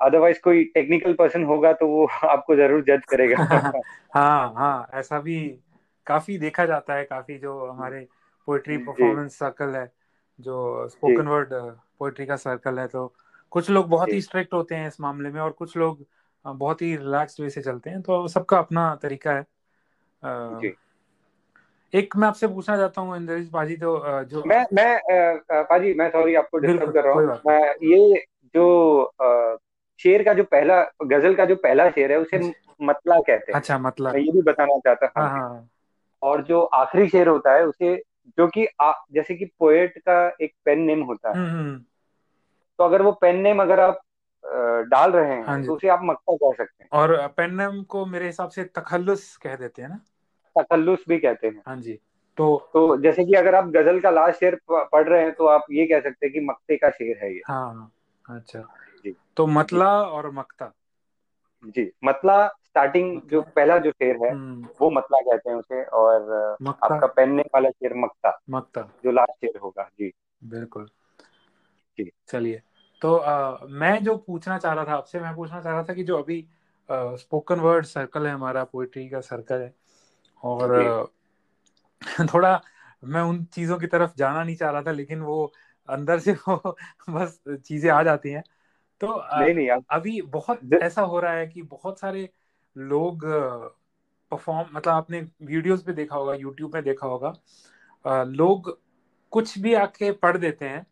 अदरवाइज़ 0.00 0.40
कोई 0.44 0.64
टेक्निकल 0.74 1.12
पर्सन 1.14 1.44
होगा 1.44 1.72
तो 1.72 1.86
वो 1.88 2.06
आपको 2.28 2.56
ज़रूर 2.56 2.82
जज 2.82 3.04
करेगा। 3.10 3.36
हाँ 4.14 4.52
हाँ 4.56 4.88
ऐसा 4.94 5.20
भी 5.20 5.38
काफ़ी 6.06 6.38
देखा 6.38 6.66
जाता 6.66 6.94
है 6.94 7.04
काफ़ी 7.04 7.38
जो 7.38 7.58
हमारे 7.66 8.06
पोइट्री 8.48 8.76
परफॉर्मेंस 8.76 9.38
सर्कल 9.38 9.76
है 9.76 9.90
जो 10.38 10.88
स्पोकन 10.88 11.28
वर्ड 11.28 11.48
पोइट्री 11.98 12.26
का 12.26 12.36
सर्कल 12.36 12.78
है 12.78 12.86
तो 12.86 13.12
कुछ 13.52 13.70
लोग 13.70 13.88
बहुत 13.88 14.12
ही 14.12 14.20
स्ट्रिक्ट 14.20 14.54
होते 14.54 14.74
हैं 14.74 14.88
इस 14.88 15.00
मामले 15.00 15.30
में 15.30 15.40
और 15.40 15.50
कुछ 15.52 15.76
लोग 15.76 16.04
बहुत 16.44 16.82
ही 16.82 16.94
रिलैक्स 16.96 17.40
वे 17.40 17.50
से 17.50 17.62
चलते 17.62 17.90
हैं 17.90 18.00
तो 18.02 18.26
सबका 18.28 18.58
अपना 18.58 18.94
तरीका 19.02 19.32
है। 19.32 19.44
जी। 20.60 20.72
एक 21.92 22.16
मैं 22.16 22.28
आपसे 22.28 22.48
पूछना 22.48 22.76
चाहता 22.76 23.00
हूँ 23.00 23.16
इंद्रजीत 23.16 23.50
पाजी 23.52 23.76
तो 23.76 24.24
जो 24.24 24.42
मैं 24.46 24.64
मैं 24.72 25.00
पाजी 25.52 25.92
मैं 25.94 26.08
सॉरी 26.10 26.34
आपको 26.34 26.58
डिस्टर्ब 26.58 26.92
कर 26.92 27.04
रहा 27.04 27.14
हूँ। 27.14 27.58
ये 27.84 28.24
जो 28.54 29.12
शेर 30.00 30.22
का 30.22 30.32
जो 30.34 30.44
पहला 30.44 30.82
गज़ल 31.04 31.34
का 31.34 31.44
जो 31.44 31.56
पहला 31.56 31.88
शेर 31.90 32.12
है 32.12 32.18
उसे 32.18 32.38
मतला 32.82 33.18
कहते 33.18 33.52
हैं। 33.52 33.54
अच्छा 33.54 33.78
मतला। 33.78 34.12
मैं 34.12 34.20
ये 34.20 34.32
भी 34.32 34.42
बताना 34.42 34.78
चाहता 34.78 35.06
था 35.06 35.20
हाँ, 35.20 35.30
हाँ। 35.30 35.68
और 36.22 36.42
जो 36.42 36.62
आखिरी 36.62 37.08
शेर 37.08 37.28
होता 37.28 37.52
है 37.52 37.66
उसे 37.66 37.96
जो 38.38 38.46
कि 38.48 38.66
जैसे 39.12 39.34
कि 39.34 39.44
पोएट 39.58 39.98
का 39.98 40.16
एक 40.42 40.54
पेन 40.64 40.80
नेम 40.80 41.02
होता 41.02 41.28
है। 41.28 41.36
हम्म, 41.36 41.58
हम्म। 41.58 41.80
तो 42.82 42.86
अगर 42.86 43.02
वो 43.02 43.10
पेन 43.12 43.36
नेम 43.40 43.60
अगर 43.62 43.80
आप 43.80 43.98
डाल 44.88 45.10
रहे 45.12 45.34
हैं 45.34 45.44
हाँ 45.46 45.62
तो 45.64 45.74
उसे 45.74 45.88
आप 45.88 46.00
मक्का 46.04 46.34
कह 46.34 46.52
सकते 46.52 46.82
हैं। 46.84 46.88
और 46.92 47.16
पेन 47.36 47.54
नेम 47.54 47.82
को 47.84 48.04
मेरे 48.06 48.26
हिसाब 48.26 48.48
से 48.50 48.64
तखल्लुस 48.76 49.36
कह 49.36 49.54
देते 49.56 49.82
हैं 49.82 49.88
ना? 49.88 49.98
तखल्लुस 50.56 51.04
भी 51.08 51.18
कहते 51.18 51.46
हैं। 51.46 51.62
हाँ 51.66 51.76
जी 51.76 51.92
तो 52.38 52.46
तो 52.72 52.96
जैसे 53.02 53.24
कि 53.24 53.34
अगर 53.34 53.54
आप 53.54 53.68
गज़ल 53.68 54.00
का 54.00 54.10
लास्ट 54.10 54.38
शेर 54.40 54.58
पढ़ 54.70 55.08
रहे 55.08 55.20
हैं 55.22 55.32
तो 55.32 55.46
आप 55.46 55.66
ये 55.72 55.86
कह 55.86 56.00
सकते 56.00 56.26
हैं 56.26 56.32
कि 56.32 56.40
मक्ते 56.40 56.76
का 56.76 56.90
शेर 56.90 57.18
है 57.22 57.32
ये। 57.34 57.40
हाँ 57.48 57.90
अच्छा। 58.24 58.60
जी। 59.04 59.14
तो 59.36 59.46
मतला 59.48 59.90
और 60.02 60.30
मक्ता। 60.30 60.72
जी 61.66 61.90
मतला 62.04 62.46
स्टार्टिंग 62.48 63.20
जो 63.30 63.42
पहला 63.56 63.78
जो 63.78 63.90
शेर 63.90 64.16
है 64.24 64.32
हम्म। 64.32 64.68
वो 64.80 64.90
मतला 64.90 65.20
कहते 65.20 65.50
हैं 65.50 65.56
उसे 65.56 65.82
और 65.84 66.56
आपका 66.66 67.06
पहनने 67.06 67.42
वाला 67.54 67.70
शेर 67.70 67.94
मक्ता 67.96 68.38
मक्ता। 68.50 68.88
जो 69.04 69.10
लास्ट 69.10 69.46
शेर 69.46 69.58
होगा। 69.62 69.88
जी। 69.98 70.12
बिल्कुल। 70.44 70.88
जी। 71.98 72.10
चलिए। 72.28 72.60
तो 73.02 73.16
आ, 73.16 73.58
मैं 73.66 74.04
जो 74.04 74.16
पूछना 74.16 74.58
चाह 74.58 74.72
रहा 74.72 74.84
था 74.84 74.92
आपसे 74.92 75.20
मैं 75.20 75.34
पूछना 75.36 75.62
चाह 75.62 75.72
रहा 75.72 75.82
था 75.82 75.94
कि 75.94 76.04
जो 76.04 76.18
अभी 76.18 76.48
स्पोकन 76.90 77.60
वर्ड 77.60 77.84
सर्कल 77.84 78.26
है 78.26 78.32
हमारा 78.32 78.64
पोइट्री 78.64 79.08
का 79.08 79.20
सर्कल 79.20 79.60
है 79.60 79.74
और 80.42 81.08
थोड़ा 82.34 82.62
मैं 83.04 83.20
उन 83.20 83.44
चीज़ों 83.44 83.78
की 83.78 83.86
तरफ़ 83.86 84.12
जाना 84.16 84.44
नहीं 84.44 84.56
चाह 84.56 84.70
रहा 84.70 84.82
था 84.82 84.92
लेकिन 84.92 85.20
वो 85.20 85.52
अंदर 85.88 86.18
से 86.18 86.32
वो 86.32 86.76
बस 87.10 87.40
चीज़ें 87.48 87.90
आ 87.90 88.02
जाती 88.02 88.30
हैं। 88.30 88.42
तो 89.00 89.06
नहीं, 89.16 89.54
नहीं, 89.54 89.68
अभी 89.90 90.22
बहुत 90.22 90.60
ऐसा 90.82 91.02
हो 91.02 91.20
रहा 91.20 91.32
है 91.32 91.46
कि 91.46 91.62
बहुत 91.62 92.00
सारे 92.00 92.28
लोग 92.76 93.24
परफॉर्म 94.32 94.68
मतलब 94.72 94.94
आपने 94.94 95.20
वीडियोस 95.42 95.82
पे 95.82 95.92
देखा 95.92 96.16
होगा 96.16 96.34
यूट्यूब 96.34 96.72
पे 96.72 96.82
देखा 96.82 97.06
होगा 97.06 97.32
लोग 98.22 98.80
कुछ 99.32 99.58
भी 99.58 99.74
आके 99.74 100.12
पढ़ 100.12 100.36
देते 100.36 100.68
हैं 100.68 100.86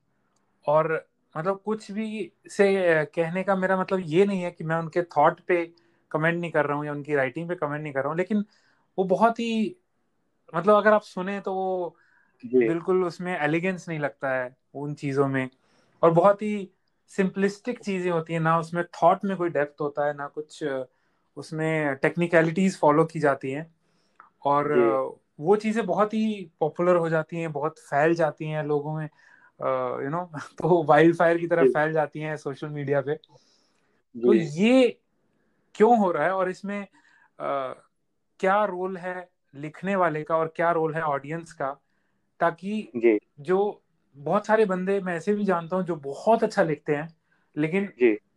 और 0.66 1.09
मतलब 1.34 1.60
कुछ 1.64 1.90
भी 1.92 2.32
से 2.50 2.66
कहने 3.06 3.42
का 3.42 3.56
मेरा 3.56 3.76
मतलब 3.80 4.00
ये 4.04 4.24
नहीं 4.26 4.42
है 4.42 4.50
कि 4.50 4.64
मैं 4.64 4.76
उनके 4.76 5.02
थॉट 5.16 5.40
पे 5.40 5.64
कमेंट 6.10 6.40
नहीं 6.40 6.50
कर 6.50 6.66
रहा 6.66 6.76
हूँ 6.76 6.86
या 6.86 6.92
उनकी 6.92 7.14
राइटिंग 7.14 7.48
पे 7.48 7.54
कमेंट 7.54 7.82
नहीं 7.82 7.92
कर 7.92 8.00
रहा 8.00 8.08
हूँ 8.08 8.18
लेकिन 8.18 8.44
वो 8.98 9.04
बहुत 9.06 9.40
ही 9.40 9.76
मतलब 10.54 10.76
अगर 10.76 10.92
आप 10.92 11.02
सुने 11.02 11.40
तो 11.40 11.54
वो 11.54 11.96
बिल्कुल 12.66 13.04
उसमें 13.04 13.32
एलिगेंस 13.38 13.88
नहीं 13.88 13.98
लगता 13.98 14.34
है 14.34 14.56
उन 14.74 14.94
चीज़ों 14.94 15.26
में 15.28 15.48
और 16.02 16.10
बहुत 16.10 16.42
ही 16.42 16.70
सिंपलिस्टिक 17.10 17.78
चीज़ें 17.80 18.10
होती 18.10 18.32
हैं 18.32 18.40
ना 18.40 18.58
उसमें 18.58 18.84
थॉट 18.94 19.24
में 19.24 19.36
कोई 19.36 19.50
डेप्थ 19.50 19.80
होता 19.80 20.06
है 20.06 20.14
ना 20.16 20.28
कुछ 20.28 20.62
उसमें 21.36 21.96
टेक्निकलिटीज 21.96 22.78
फॉलो 22.80 23.04
की 23.04 23.20
जाती 23.20 23.50
हैं 23.52 23.66
और 24.44 24.72
वो 25.40 25.56
चीज़ें 25.56 25.84
बहुत 25.86 26.14
ही 26.14 26.50
पॉपुलर 26.60 26.96
हो 26.96 27.08
जाती 27.08 27.40
हैं 27.40 27.52
बहुत 27.52 27.78
फैल 27.80 28.14
जाती 28.14 28.48
हैं 28.48 28.64
लोगों 28.64 28.96
में 28.96 29.08
यू 30.02 30.10
नो 30.10 30.30
तो 30.38 30.82
वाइल्ड 30.82 31.16
फायर 31.16 31.38
की 31.38 31.46
तरफ़ 31.46 31.68
फैल 31.68 31.92
जाती 31.92 32.20
हैं 32.20 32.36
सोशल 32.36 32.68
मीडिया 32.68 33.00
पे। 33.00 33.14
तो 33.14 34.34
ये 34.34 35.00
क्यों 35.74 35.98
हो 35.98 36.10
रहा 36.10 36.24
है 36.24 36.32
और 36.32 36.50
इसमें 36.50 36.80
आ, 37.40 37.72
क्या 38.40 38.64
रोल 38.64 38.96
है 38.96 39.28
लिखने 39.54 39.96
वाले 39.96 40.22
का 40.22 40.36
और 40.36 40.52
क्या 40.56 40.72
रोल 40.72 40.94
है 40.94 41.02
ऑडियंस 41.02 41.52
का? 41.52 41.80
ताकि 42.40 42.90
जो। 43.40 43.82
बहुत 44.16 44.46
सारे 44.46 44.64
बंदे 44.64 45.00
मैं 45.00 45.16
ऐसे 45.16 45.34
भी 45.34 45.44
जानता 45.44 45.76
हूँ 45.76 45.84
जो 45.84 45.96
बहुत 45.96 46.44
अच्छा 46.44 46.62
लिखते 46.62 46.94
हैं 46.94 47.16
लेकिन 47.56 47.92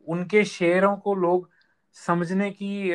उनके 0.07 0.45
शेयरों 0.45 0.97
को 0.97 1.15
लोग 1.15 1.49
समझने 1.93 2.51
की 2.51 2.89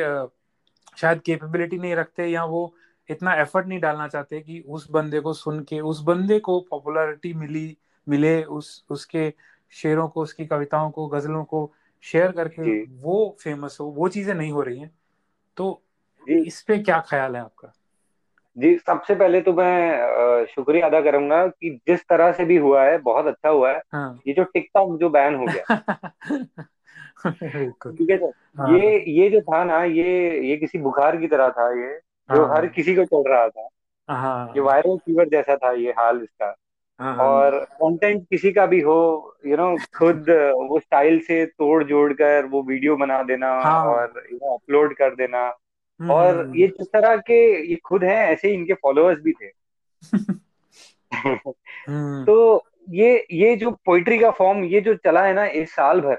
शायद 0.97 1.21
कैपेबिलिटी 1.21 1.79
नहीं 1.79 1.95
रखते 1.95 2.27
या 2.27 2.45
वो 2.45 2.75
इतना 3.09 3.35
एफर्ट 3.35 3.67
नहीं 3.67 3.81
डालना 3.81 4.09
चाहते 4.09 4.41
कि 4.41 4.65
उस 4.69 4.91
बंदे 4.91 5.21
को 5.21 5.33
सुन 5.33 5.61
के 5.61 5.81
उस 5.81 6.03
बंदे 6.03 6.39
को 6.39 6.61
पॉपुलैरिटी 6.61 7.35
मिली 7.35 7.79
मिले 8.09 8.43
उस 8.45 8.85
उसके 8.91 9.33
शेरों 9.73 10.09
को 10.09 10.23
उसकी 10.23 10.47
कविताओं 10.47 10.91
को 10.91 11.07
गजलों 11.07 11.45
को 11.45 11.73
शेयर 12.05 12.33
करके 12.33 12.83
वो 13.03 13.37
फ़ेमस 13.41 13.77
हो 13.81 13.87
वो 13.87 14.09
चीज़ें 14.09 14.35
नहीं 14.35 14.53
हो 14.53 14.63
रही 14.63 14.79
हैं 14.79 14.91
तो 15.57 15.83
इस 16.29 16.63
पे 16.63 16.79
क्या 16.79 17.01
ख्याल 17.01 17.37
है 17.37 17.43
आपका 17.43 17.73
जी 18.57 18.77
सबसे 18.79 19.15
पहले 19.15 19.41
तो 19.41 19.53
मैं 19.53 20.47
शुक्रिया 20.47 20.87
अदा 20.87 21.01
करूँगा 21.01 21.47
कि 21.47 21.71
जिस 21.89 22.01
तरह 22.01 22.33
से 22.33 22.45
भी 22.45 22.57
हुआ 22.57 22.85
है 22.85 22.99
बहुत 22.99 23.27
अच्छा 23.27 23.49
हुआ 23.49 23.71
है 23.73 23.83
हाँ। 23.93 24.21
ये 24.29 24.35
जो 24.35 24.45
टिकटॉक 24.45 24.99
जो 25.01 25.09
बैन 25.09 25.35
हो 25.35 25.47
गया 25.47 25.77
ठीक 27.27 28.11
है 28.11 28.17
हाँ। 28.59 28.79
ये 28.79 28.99
ये 29.13 29.29
जो 29.31 29.41
था 29.41 29.63
ना 29.65 29.83
ये 29.85 30.41
ये 30.49 30.57
किसी 30.57 30.79
बुखार 30.79 31.17
की 31.17 31.29
तरह 31.29 31.49
था 31.49 31.71
ये 31.81 31.93
जो 32.31 32.45
हाँ। 32.47 32.57
हर 32.57 32.67
किसी 32.67 32.95
को 32.95 33.05
चल 33.05 33.31
रहा 33.31 33.49
था 33.49 33.69
हाँ। 34.09 34.53
ये 34.55 34.61
वायरल 34.61 34.97
फीवर 34.97 35.29
जैसा 35.29 35.57
था 35.57 35.73
ये 35.73 35.91
हाल 35.91 36.23
इसका। 36.23 36.55
और 37.01 37.65
कंटेंट 37.65 38.23
किसी 38.31 38.53
का 38.53 38.67
भी 38.67 38.81
हो 38.81 38.97
यू 39.47 39.53
you 39.53 39.61
नो 39.61 39.75
know, 39.75 39.93
खुद 39.99 40.27
वो 40.71 40.81
स्टाइल 40.81 41.21
से 41.21 41.47
तोड़ 41.47 41.85
जोड़ 41.85 42.13
कर 42.13 42.45
वो 42.45 42.63
वीडियो 42.63 42.97
बना 42.97 43.23
देना 43.23 43.61
हाँ, 43.61 43.85
और 43.85 44.23
यू 44.33 44.37
नो 44.37 44.57
अपलोड 44.57 44.97
कर 44.97 45.15
देना। 45.15 45.47
हम्म, 46.01 46.11
और 46.11 46.39
हम्म, 46.39 46.55
ये 46.57 46.69
जिस 46.69 46.87
तरह 46.87 47.17
के 47.17 47.67
ये 47.71 47.77
खुद 47.77 48.05
हैं 48.05 48.17
ऐसे 48.17 48.49
ही 48.49 48.55
इनके 48.55 48.73
फॉलोअर्स 48.73 49.19
भी 49.21 49.33
थे। 49.33 49.51
हम्म। 51.89 52.25
तो 52.25 52.65
ये 52.91 53.27
ये 53.31 53.57
जो 53.57 53.71
पोइट्री 53.71 54.19
का 54.19 54.31
फॉर्म 54.31 54.65
ये 54.65 54.81
जो 54.81 54.95
चला 54.95 55.25
है 55.25 55.35
ना 55.35 55.47
इस 55.47 55.73
साल 55.73 56.01
भर 56.01 56.15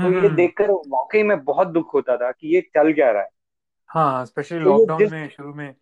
तो 0.00 0.22
ये 0.22 0.28
देखकर 0.28 0.70
वाकई 0.70 1.22
में 1.22 1.44
बहुत 1.44 1.68
दुख 1.68 1.94
होता 1.94 2.16
था 2.16 2.30
कि 2.30 2.54
ये 2.54 2.60
चल 2.60 2.92
क्या 2.92 3.10
रहा 3.10 3.22
है। 3.22 3.28
हाँ 3.88 4.24
स्पेशली 4.24 4.58
लॉकडाउन 4.58 5.08
में 5.10 5.28
शुरू 5.28 5.54
में। 5.54 5.74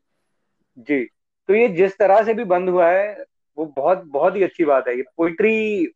जी 0.78 1.04
तो 1.48 1.54
ये 1.54 1.68
जिस 1.68 1.98
तरह 1.98 2.22
से 2.22 2.34
भी 2.34 2.44
बंद 2.44 2.68
हुआ 2.68 2.88
है 2.90 3.24
वो 3.58 3.64
बहुत 3.76 4.04
बहुत 4.06 4.36
ही 4.36 4.42
अच्छी 4.42 4.64
बात 4.64 4.88
है 4.88 4.96
ये 4.96 5.02
पोइट्री 5.16 5.86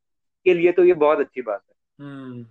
के 0.47 0.55
लिए 0.55 0.73
तो 0.73 0.85
ये 0.85 0.95
बहुत 0.95 1.21
अच्छी 1.21 1.43
बात 1.43 1.61
है 1.61 2.07
हम्म। 2.07 2.47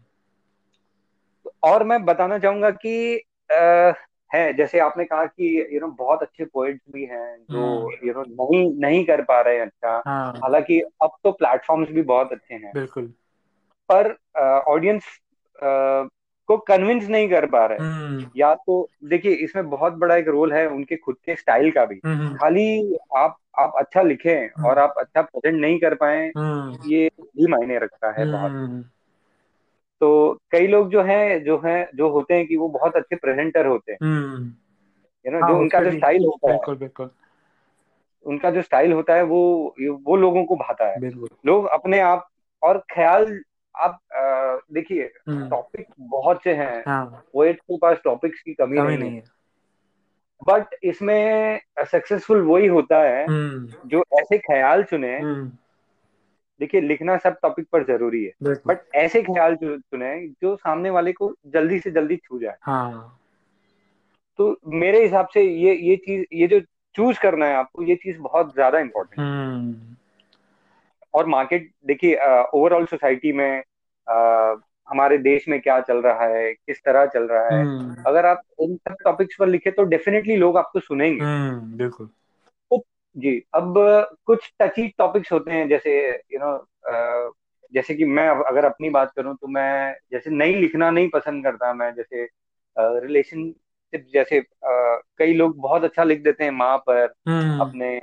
और 1.63 1.83
मैं 1.83 2.03
बताना 2.05 2.37
चाहूँगा 2.39 2.69
कि 2.71 3.15
आ, 3.51 3.93
है 4.31 4.53
जैसे 4.53 4.79
आपने 4.79 5.05
कहा 5.05 5.25
कि 5.25 5.75
यू 5.75 5.79
नो 5.79 5.87
बहुत 5.87 6.21
अच्छे 6.21 6.45
पोइट्स 6.45 6.81
भी 6.91 7.05
हैं 7.05 7.37
जो 7.51 7.91
यू 8.03 8.13
हम्म। 8.13 8.31
नो 8.31 8.47
नहीं 8.49 8.71
नहीं 8.79 9.03
कर 9.05 9.21
पा 9.21 9.39
रहे 9.41 9.55
हैं 9.55 9.65
अच्छा 9.65 10.01
हाँ। 10.07 10.31
हालाँकि 10.33 10.79
अब 11.01 11.11
तो 11.23 11.31
प्लेटफॉर्म्स 11.31 11.89
भी 11.89 12.01
बहुत 12.03 12.31
अच्छे 12.31 12.53
हैं 12.55 12.71
बिल्कुल 12.73 13.13
पर 13.89 14.11
ऑडियंस 14.67 15.03
को 16.47 16.57
कन्विंस 16.57 17.07
नहीं 17.09 17.29
कर 17.29 17.45
पा 17.45 17.65
रहे। 17.65 17.77
हम्म। 17.79 18.25
या 18.37 18.53
तो 18.55 18.89
देखिए 19.03 19.31
इसमें 19.31 19.69
बहुत 19.69 19.93
बड़ा 19.93 20.15
एक 20.15 20.27
रोल 20.27 20.53
है 20.53 20.67
उनके 20.67 20.95
खुद 20.95 21.15
के 21.25 21.35
स्टाइल 21.35 21.71
का 21.71 21.85
भी। 21.85 21.95
खाली 22.37 22.95
आप 23.17 23.37
आप 23.59 23.73
अच्छा 23.77 24.01
लिखें 24.01 24.45
हम्म। 24.45 24.65
और 24.65 24.79
आप 24.79 24.93
अच्छा 24.97 25.21
प्रेजेंट 25.21 25.61
नहीं 25.61 25.79
कर 25.79 25.95
पाए 25.95 26.31
हम्म। 26.37 26.89
ये 26.91 27.09
भी 27.19 27.47
मायने 27.47 27.79
रखता 27.79 28.11
है 28.11 28.31
बहुत। 28.31 28.51
हम्म। 28.51 28.81
तो 30.01 30.39
कई 30.51 30.67
लोग 30.67 30.89
जो 30.89 31.01
हैं 31.01 31.43
जो 31.43 31.57
हैं 31.65 31.89
जो 31.95 32.09
होते 32.09 32.33
हैं 32.33 32.47
कि 32.47 32.57
वो 32.57 32.69
बहुत 32.69 32.95
अच्छे 32.95 33.15
प्रेजेंटर 33.15 33.65
होते 33.65 33.91
हैं। 33.91 33.97
यू 35.27 35.31
नो 35.31 35.39
हाँ, 35.39 35.49
जो 35.49 35.57
उनका 35.57 35.81
जो 35.81 35.91
स्टाइल 35.91 36.25
होता 36.25 36.47
है। 36.47 36.57
बिल्कुल 36.57 36.75
बिल्कुल। 36.75 37.09
उनका 38.25 38.51
जो 38.51 38.61
स्टाइल 38.61 38.93
होता 38.93 39.13
है 39.13 39.23
वो 39.23 39.75
वो 39.81 40.15
लोगों 40.15 40.45
को 40.45 40.55
भाता 40.55 40.85
है। 40.85 41.09
लोग 41.45 41.65
अपने 41.65 41.99
आप 41.99 42.27
और 42.63 42.77
ख्याल 42.93 43.41
आप 43.75 43.99
देखिए 44.73 45.09
टॉपिक 45.29 45.87
बहुत 45.99 46.43
से 46.43 46.53
हैं 46.53 46.83
हाँ. 46.87 47.23
पोएट 47.33 47.59
के 47.61 47.77
पास 47.77 47.97
टॉपिक्स 48.03 48.41
की 48.41 48.53
कमी, 48.53 48.77
कमी 48.77 48.97
नहीं, 48.97 49.11
है 49.11 49.23
बट 50.41 50.75
इसमें 50.83 51.59
सक्सेसफुल 51.81 52.41
वही 52.41 52.67
होता 52.67 53.01
है 53.03 53.25
हम्म। 53.25 53.89
जो 53.89 54.03
ऐसे 54.19 54.37
ख्याल 54.37 54.83
चुने 54.83 55.17
हम्म। 55.17 55.51
देखिए 56.59 56.81
लिखना 56.81 57.17
सब 57.17 57.37
टॉपिक 57.41 57.67
पर 57.71 57.83
ज़रूरी 57.83 58.23
है 58.23 58.55
बट 58.67 58.81
ऐसे 58.95 59.21
ख्याल 59.23 59.55
चुने 59.55 60.15
जो 60.41 60.55
सामने 60.55 60.89
वाले 60.89 61.11
को 61.13 61.33
जल्दी 61.47 61.79
से 61.79 61.91
जल्दी 61.91 62.15
छू 62.17 62.39
जाए 62.39 62.57
हाँ। 62.61 63.21
तो 64.39 64.55
मेरे 64.75 65.03
हिसाब 65.03 65.27
से 65.27 65.41
ये 65.41 65.75
ये 65.75 65.95
चीज़ 65.95 66.23
ये 66.33 66.47
जो 66.47 66.59
चूज़ 66.95 67.19
करना 67.19 67.45
है 67.45 67.55
आपको 67.55 67.83
ये 67.83 67.95
चीज़ 67.95 68.17
बहुत 68.19 68.53
ज़्यादा 68.53 68.79
इम्पोर्टेंट 68.79 69.19
है 69.19 69.25
हम्म। 69.25 69.95
और 71.13 71.25
मार्केट 71.25 71.71
देखिए 71.85 72.15
ओवरऑल 72.53 72.85
सोसाइटी 72.85 73.31
में 73.31 73.63
हमारे 74.89 75.17
देश 75.17 75.47
में 75.47 75.61
क्या 75.61 75.79
चल 75.81 75.97
रहा 75.97 76.25
है 76.25 76.53
किस 76.53 76.83
तरह 76.85 77.05
चल 77.05 77.23
रहा 77.23 77.47
है। 77.47 77.61
हम्म। 77.61 78.03
अगर 78.07 78.25
आप 78.25 78.41
इन 78.59 78.75
सब 78.75 78.95
टॉपिक्स 79.03 79.35
पर 79.39 79.47
लिखे 79.47 79.71
तो 79.71 79.83
डेफिनेटली 79.83 80.35
लोग 80.35 80.57
आपको 80.57 80.79
सुनेंगे। 80.79 81.23
हम्म, 81.23 81.77
बिल्कुल। 81.77 82.07
तो 82.71 82.85
जी 83.17 83.43
अब 83.53 83.73
कुछ 84.25 84.51
टची 84.61 84.87
टॉपिक्स 84.87 85.31
होते 85.31 85.51
हैं 85.51 85.67
जैसे 85.67 86.09
यू 86.09 86.39
नो 86.39 86.67
जैसे 87.73 87.95
कि 87.95 88.05
मैं 88.05 88.29
अगर 88.29 88.65
अपनी 88.65 88.89
बात 88.89 89.11
करूँ 89.15 89.35
तो 89.35 89.47
मैं 89.47 89.95
जैसे 90.11 90.29
नहीं 90.29 90.55
लिखना 90.55 90.91
नहीं 90.91 91.09
पसंद 91.09 91.43
करता 91.43 91.73
मैं 91.73 91.93
जैसे 91.95 92.29
रिलेशनशिप 92.77 94.05
जैसे 94.13 94.39
आ, 94.39 94.99
कई 95.17 95.33
लोग 95.33 95.57
बहुत 95.57 95.83
अच्छा 95.83 96.03
लिख 96.03 96.23
देते 96.23 96.43
हैं 96.43 96.51
माँ 96.51 96.77
पर 96.77 97.13
हम्म। 97.27 97.59
अपने 97.59 97.99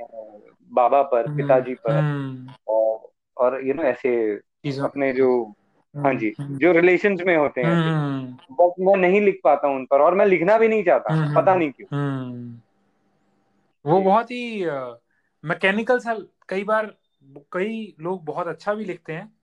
बाबा 0.71 1.01
पर 1.01 1.23
पिताजी 1.37 1.73
पर। 1.73 2.47
और 2.67 3.09
और 3.37 3.67
यू 3.67 3.73
नो 3.73 3.83
ऐसे 3.83 4.35
अपने 4.83 5.13
जो 5.13 5.53
हाँ 5.97 6.09
हम्म 6.09 6.17
जी। 6.17 6.33
हम्म 6.39 6.57
जो 6.57 6.71
रिलेशन 6.71 7.17
में 7.27 7.37
होते 7.37 7.61
हैं 7.61 7.71
ऐसे 7.71 7.89
हम्म। 7.89 8.55
बस 8.55 8.73
मैं 8.79 8.95
नहीं 8.95 9.21
लिख 9.21 9.41
पाता 9.43 9.67
उन 9.67 9.85
पर 9.85 10.01
और 10.01 10.15
मैं 10.15 10.25
लिखना 10.25 10.57
भी 10.57 10.67
नहीं 10.67 10.83
चाहता 10.83 11.13
हम्म 11.13 11.35
पता 11.35 11.51
हम्म 11.51 11.59
नहीं 11.59 11.71
क्यों। 11.71 11.99
हम्म। 11.99 12.59
वो 13.85 14.01
बहुत 14.01 14.31
ही 14.31 14.65
मैकेनिकल 15.45 15.99
सा 15.99 16.17
कई 16.49 16.63
बार 16.63 16.95
कई 17.51 17.95
लोग 17.99 18.25
बहुत 18.25 18.47
अच्छा 18.47 18.73
भी 18.73 18.85
लिखते 18.85 19.13
हैं 19.13 19.33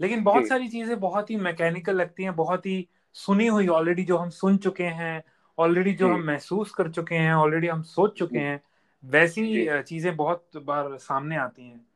लेकिन 0.00 0.22
बहुत 0.24 0.46
सारी 0.46 0.68
चीज़ें 0.68 1.00
बहुत 1.00 1.30
ही 1.30 1.36
मैकेनिकल 1.36 1.96
लगती 1.96 2.22
हैं 2.22 2.36
बहुत 2.36 2.66
ही 2.66 2.88
सुनी 3.12 3.46
हुई 3.46 3.66
ऑलरेडी 3.68 4.04
जो 4.04 4.16
हम 4.16 4.28
सुन 4.28 4.56
चुके 4.56 4.84
हैं 4.84 5.22
ऑलरेडी 5.58 5.92
जो 5.92 6.08
हम 6.08 6.24
महसूस 6.24 6.70
कर 6.70 6.90
चुके 6.90 7.14
हैं 7.14 7.34
ऑलरेडी 7.34 7.66
हम 7.66 7.82
सोच 7.82 8.18
चुके 8.18 8.38
हैं 8.38 8.60
वैसी 9.04 9.68
चीज़ें 9.82 10.16
बहुत 10.16 10.44
बार 10.56 10.96
सामने 10.96 11.36
आती 11.36 11.62
हैं। 11.62 11.86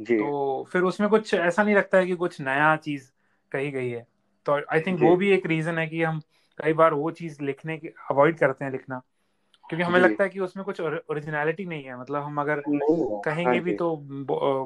तो 0.00 0.68
फिर 0.72 0.82
उसमें 0.82 1.10
कुछ 1.10 1.34
ऐसा 1.34 1.62
नहीं 1.62 1.74
लगता 1.74 1.98
है 1.98 2.06
कि 2.06 2.14
कुछ 2.14 2.40
नया 2.40 2.76
चीज़ 2.76 3.12
कही 3.52 3.70
गई 3.70 3.90
है। 3.90 4.06
तो 4.46 4.60
आई 4.72 4.80
थिंक 4.80 5.00
वो 5.00 5.16
भी 5.16 5.30
एक 5.30 5.46
रीजन 5.46 5.78
है 5.78 5.86
कि 5.86 6.02
हम 6.02 6.20
कई 6.58 6.72
बार 6.72 6.94
वो 6.94 7.10
चीज़ 7.10 7.42
लिखने 7.42 7.78
की 7.78 7.88
अवॉइड 7.88 8.38
करते 8.38 8.64
हैं 8.64 8.72
लिखना। 8.72 9.02
क्योंकि 9.68 9.84
हमें 9.84 10.00
लगता 10.00 10.24
है 10.24 10.30
कि 10.30 10.40
उसमें 10.40 10.64
कुछ 10.64 10.80
ओरिजिनलिटी 10.80 11.64
नहीं 11.64 11.84
है। 11.84 12.00
मतलब 12.00 12.22
हम 12.22 12.40
अगर 12.40 12.58
हाँ। 12.58 13.20
कहेंगे 13.20 13.60
भी 13.60 13.72
तो 13.72 13.96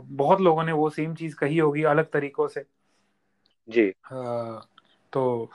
बहुत 0.05 0.41
लोगों 0.41 0.65
ने 0.65 0.73
वो 0.73 0.91
सेम 0.91 1.15
चीज़ 1.15 1.37
कही 1.37 1.59
होगी 1.59 1.83
अलग 1.83 2.11
तरीकों 2.11 2.49
से। 2.49 2.65
जी। 3.69 3.93
अ, 4.13 4.61
तो 5.13 5.51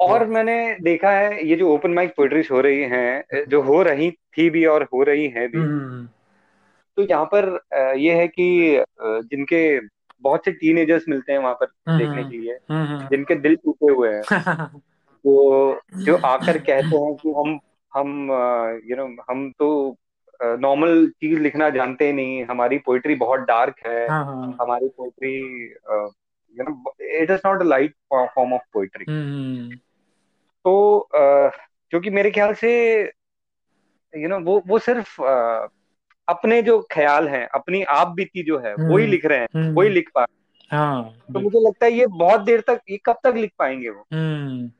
और 0.00 0.26
मैंने 0.26 0.76
देखा 0.82 1.10
है 1.10 1.46
ये 1.46 1.56
जो 1.56 1.74
ओपन 1.74 1.90
माइक 1.90 2.14
पोएट्रीज 2.16 2.48
हो 2.50 2.60
रही 2.60 2.80
हैं 2.80 3.44
जो 3.44 3.62
हो 3.62 3.82
रही 3.82 4.10
थी 4.10 4.50
भी 4.50 4.66
और 4.66 4.82
हो 4.82 5.02
रही 5.02 5.28
हैं 5.28 5.50
भी 5.50 5.58
हम्म। 5.58 6.08
तो 6.96 7.02
यहाँ 7.02 7.24
पर 7.34 7.60
ये 7.98 8.14
है 8.14 8.28
कि 8.28 8.78
जिनके 9.02 9.80
बहुत 10.22 10.44
से 10.44 10.52
टीनेजर्स 10.52 11.04
मिलते 11.08 11.32
हैं 11.32 11.38
वहाँ 11.38 11.54
पर 11.54 11.66
देखने 11.96 12.24
हम्म 12.24 12.24
के 12.24 12.38
लिए 12.38 12.58
हम्म 12.70 13.08
जिनके 13.10 13.34
दिल 13.34 13.56
टूटे 13.56 13.92
हुए 13.92 14.10
हैं। 14.14 14.24
हम्म 15.24 15.80
जो 16.04 16.14
आकर 16.26 16.58
कहते 16.58 16.96
हैं 16.96 17.14
कि 17.16 17.30
हम 17.30 17.58
हम 17.92 18.08
यू 18.84 18.96
नो 18.96 19.06
हम 19.30 19.50
तो 19.52 19.68
नॉर्मल 20.40 21.06
चीज़ 21.10 21.38
लिखना 21.40 21.68
जानते 21.70 22.06
ही 22.06 22.12
नहीं 22.12 22.44
हमारी 22.44 22.78
पोइट्री 22.78 23.14
बहुत 23.14 23.40
डार्क 23.40 23.76
है 23.86 24.10
हाँ 24.10 24.24
हाँ। 24.24 24.62
हमारी 24.62 24.88
poetry 24.88 25.34
you 26.56 26.64
know 26.64 26.94
it 27.22 27.30
is 27.30 27.40
not 27.46 27.60
a 27.60 27.64
light 27.64 27.94
form 28.10 28.52
of 28.54 28.62
poetry 28.72 29.06
hmm 29.08 29.76
तो 30.64 30.98
अ, 30.98 31.50
जो 31.92 32.00
कि 32.00 32.10
मेरे 32.10 32.30
ख्याल 32.30 32.54
से 32.54 32.70
यू 34.14 34.28
नो 34.28 34.38
वो 34.40 34.62
वो 34.66 34.78
सिर्फ़ 34.78 35.20
अपने 36.28 36.62
जो 36.62 36.88
ख्याल 36.90 37.28
हैं 37.28 37.48
अपनी 37.48 37.82
आप 37.82 38.08
बीती 38.08 38.42
जो 38.42 38.58
है 38.58 38.74
वही 38.74 39.02
हम्म 39.02 39.10
लिख 39.10 39.24
रहे 39.24 39.38
हैं 39.38 39.48
वही 39.72 39.88
हम्म 39.88 39.94
लिख 39.94 40.10
पा 40.14 40.24
रहे 40.24 40.76
हाँ। 40.76 41.10
तो 41.32 41.40
मुझे 41.40 41.60
लगता 41.60 41.86
है 41.86 41.92
ये 41.92 42.06
बहुत 42.06 42.40
देर 42.40 42.60
तक 42.60 42.80
ये 42.90 42.96
कब 43.06 43.18
तक 43.24 43.34
लिख 43.36 43.52
पाएँगे 43.58 43.90
वो? 43.90 44.06
हम्म। 44.12 44.70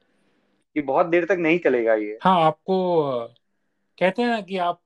ये 0.77 0.83
बहुत 0.83 1.07
देर 1.07 1.25
तक 1.25 1.37
नहीं 1.39 1.59
चलेगा 1.59 1.95
ये। 1.95 2.19
हाँ 2.23 2.41
आपको 2.43 2.77
कहते 3.99 4.23
हैं 4.23 4.29
ना 4.29 4.41
कि 4.41 4.59
आप 4.59 4.81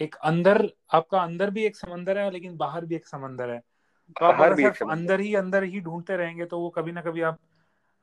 एक 0.00 0.14
अंदर 0.14 0.70
आपका 0.92 1.18
अंदर 1.20 1.50
भी 1.50 1.64
एक 1.64 1.76
समंदर 1.76 2.18
है 2.18 2.30
लेकिन 2.30 2.56
बाहर 2.56 2.84
भी 2.84 2.94
एक 2.94 3.06
समंदर 3.06 3.50
है। 3.50 3.58
तो 4.20 4.24
आप 4.26 4.40
अगर 4.40 4.56
सिर्फ़ 4.56 4.84
अंदर 4.90 5.20
ही 5.20 5.34
अंदर 5.34 5.64
ही 5.64 5.80
ढूंढते 5.80 6.16
रहेंगे 6.16 6.44
तो 6.44 6.60
वो 6.60 6.70
कभी 6.70 6.92
ना 6.92 7.00
कभी 7.00 7.20
आप 7.20 7.38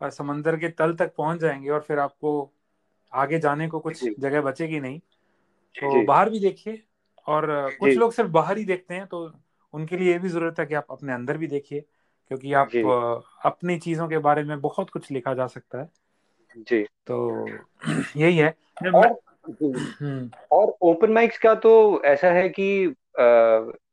समंदर 0.04 0.58
के 0.58 0.70
तल 0.70 0.94
तक 0.94 1.16
पहुँच 1.16 1.40
जाएँगे 1.40 1.70
और 1.70 1.82
फिर 1.82 2.00
आपको 2.00 2.52
आगे 3.14 3.40
जाने 3.40 3.68
को 3.68 3.80
कुछ 3.80 4.10
जगह 4.20 4.42
बचेगी 4.42 4.80
नहीं। 4.80 5.00
तो 5.76 6.06
बाहर 6.06 6.30
भी 6.30 6.40
देखिए 6.40 6.84
और 7.28 7.72
कुछ 7.80 7.94
लोग 7.98 8.12
सिर्फ़ 8.12 8.32
बाहर 8.32 8.58
ही 8.58 8.66
देखते 8.66 8.94
हैं 8.94 9.08
तो 9.08 9.32
उनके 9.74 9.98
लिए 9.98 10.14
ये 10.14 10.20
भी 10.20 10.30
ज़रूरत 10.30 10.60
है 10.60 10.66
कि 10.66 10.74
आप 10.74 10.86
अपने 10.90 11.14
अंदर 11.14 11.38
भी 11.38 11.48
देखिए 11.48 11.86
क्योंकि 12.28 12.54
आप 12.54 12.70
अपनी 13.46 13.80
चीज़ों 13.80 14.08
के 14.08 14.18
बारे 14.18 14.44
में 14.44 14.62
बहुत 14.62 14.90
कुछ 14.90 15.12
लिखा 15.12 15.34
जा 15.34 15.48
सकता 15.48 15.80
है। 15.80 15.90
जी। 16.58 16.84
तो 16.84 17.48
यही 18.18 18.38
है। 18.38 18.56
और 18.96 19.20
हम्म। 20.02 20.32
और 20.52 20.76
ओपन 20.82 21.12
माइक्स 21.12 21.38
का 21.38 21.56
तो 21.56 22.02
ऐसा 22.04 22.28
है 22.32 22.50
कि 22.50 22.96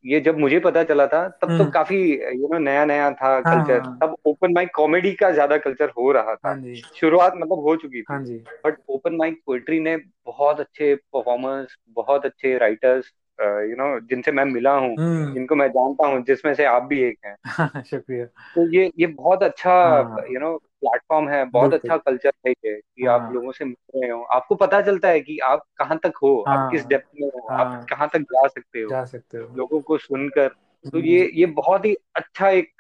ये 0.06 0.20
जब 0.20 0.38
मुझे 0.38 0.58
पता 0.60 0.82
चला 0.84 1.06
था 1.06 1.28
तब 1.28 1.48
तो 1.48 1.48
हम्म। 1.48 1.70
काफ़ी 1.70 2.12
यू 2.14 2.48
नो 2.52 2.58
नया 2.58 2.84
नया 2.84 3.10
था 3.10 3.28
हाँ 3.28 3.42
कल्चर 3.44 3.80
हाँ। 3.80 3.98
तब 4.02 4.16
ओपन 4.26 4.52
माइक 4.52 4.70
कॉमेडी 4.74 5.12
का 5.12 5.30
ज़्यादा 5.30 5.56
कल्चर 5.56 5.88
हो 5.88 6.12
रहा 6.12 6.22
हाँ 6.22 6.36
था 6.36 6.54
जी। 6.54 6.74
शुरुआत 6.74 7.32
मतलब 7.36 7.58
हो 7.58 7.76
चुकी 7.76 8.02
थी। 8.02 8.04
हाँ 8.10 8.24
जी। 8.24 8.36
बट 8.66 8.76
ओपन 8.88 9.16
माइक 9.16 9.40
पोएट्री 9.46 9.80
ने 9.80 9.96
बहुत 10.24 10.60
अच्छे 10.60 10.94
परफॉर्मर्स 10.94 11.76
बहुत 11.88 12.26
अच्छे 12.26 12.58
राइटर्स 12.58 13.12
यू 13.40 13.76
नो 13.76 13.98
जिनसे 14.00 14.32
मैं 14.32 14.44
मिला 14.44 14.72
हूँ 14.72 14.94
हम्म। 14.98 15.34
जिनको 15.34 15.54
मैं 15.54 15.68
जानता 15.68 16.06
हूँ 16.06 16.22
जिसमें 16.22 16.54
से 16.54 16.64
आप 16.64 16.82
भी 16.82 17.00
एक 17.02 17.18
हैं। 17.24 17.34
शुक्रिया। 17.82 18.24
तो 18.24 18.66
ये 18.68 18.90
ये 18.98 19.06
बहुत 19.06 19.42
अच्छा 19.42 19.72
हाँ। 19.72 20.24
यू 20.30 20.40
नो 20.40 20.56
प्लेटफॉर्म 20.56 21.28
है 21.28 21.44
बहुत 21.44 21.74
अच्छा 21.74 21.96
कल्चर 21.96 22.32
है 22.46 22.52
ये 22.52 22.74
कि 22.74 23.06
आप 23.06 23.20
हाँ। 23.20 23.32
लोगों 23.32 23.52
से 23.52 23.64
मिल 23.64 24.00
रहे 24.00 24.10
हो। 24.10 24.22
आपको 24.22 24.54
पता 24.54 24.80
चलता 24.80 25.08
है 25.08 25.20
कि 25.20 25.38
आप 25.38 25.62
कहाँ 25.76 25.98
तक 25.98 26.12
हो 26.22 26.44
आप 26.48 26.70
किस 26.70 26.80
हाँ। 26.80 26.88
डेप्थ 26.88 27.20
में 27.20 27.28
हो 27.28 27.46
आप 27.48 27.66
हाँ। 27.66 27.84
कहाँ 27.84 28.08
तक 28.12 28.20
जा 28.20 28.46
सकते 28.46 28.80
हो 28.80 28.88
जा 28.90 29.04
सकते 29.04 29.38
हो। 29.38 29.48
लोगों 29.56 29.80
को 29.80 29.98
सुनकर। 29.98 30.48
तो 30.48 30.98
हम्म। 30.98 31.06
ये 31.06 31.30
ये 31.34 31.46
बहुत 31.46 31.84
ही 31.84 31.94
अच्छा 32.16 32.48
एक 32.48 32.70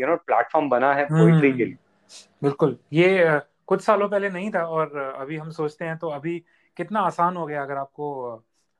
यू 0.00 0.06
नो 0.06 0.16
प्लेटफॉर्म 0.16 0.68
बना 0.68 0.94
है 0.94 1.04
पोइट्री 1.04 1.52
के 1.52 1.62
हम्म। 1.62 1.64
लिए। 1.64 1.76
बिल्कुल 2.42 2.78
ये 2.92 3.40
कुछ 3.66 3.82
सालों 3.82 4.08
पहले 4.08 4.30
नहीं 4.30 4.50
था 4.50 4.64
और 4.66 4.96
अभी 5.16 5.36
हम 5.36 5.50
सोचते 5.50 5.84
हैं 5.84 5.96
तो 5.98 6.08
अभी 6.08 6.38
कितना 6.76 7.00
आसान 7.00 7.36
हो 7.36 7.46
गया 7.46 7.62
अगर 7.62 7.76
आपको 7.76 8.10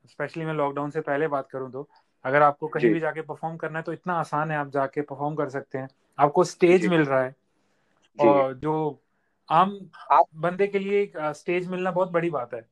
स्पेशली 0.08 0.44
मैं 0.44 0.54
लॉकडाउन 0.54 0.90
से 0.90 1.00
पहले 1.00 1.28
बात 1.28 1.48
करूँ 1.50 1.70
तो 1.72 1.88
अगर 2.24 2.42
आपको 2.42 2.68
कहीं 2.68 2.90
भी 2.90 3.00
जाके 3.00 3.20
परफॉर्म 3.20 3.56
करना 3.56 3.78
है 3.78 3.82
तो 3.82 3.92
इतना 3.92 4.14
आसान 4.14 4.50
है 4.50 4.56
आप 4.56 4.70
जाके 4.70 5.00
परफॉर्म 5.00 5.34
कर 5.34 5.48
सकते 5.48 5.78
हैं। 5.78 5.88
आपको 6.18 6.44
स्टेज 6.44 6.86
मिल 6.86 7.00
रहा 7.00 7.22
है। 7.22 7.34
और 8.18 8.54
जो 8.54 9.00
आम 9.50 9.78
आप 10.12 10.24
बंदे 10.34 10.66
के 10.66 10.78
लिए 10.78 11.12
स्टेज 11.18 11.68
मिलना 11.68 11.90
बहुत 11.90 12.10
बड़ी 12.10 12.30
बात 12.30 12.54
है। 12.54 12.68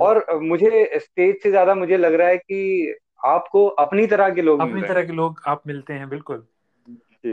और 0.00 0.24
मुझे 0.42 0.90
स्टेज 0.96 1.42
से 1.42 1.50
ज़्यादा 1.50 1.74
मुझे 1.74 1.96
लग 1.96 2.14
रहा 2.14 2.28
है 2.28 2.36
कि 2.38 2.94
आपको 3.24 3.66
अपनी 3.66 4.06
तरह 4.06 4.30
के 4.30 4.42
लोग 4.42 4.60
अपनी 4.60 4.82
तरह 4.82 5.04
के 5.04 5.12
लोग 5.12 5.40
आप 5.46 5.62
मिलते 5.66 5.92
हैं 5.92 6.08
बिल्कुल। 6.08 6.46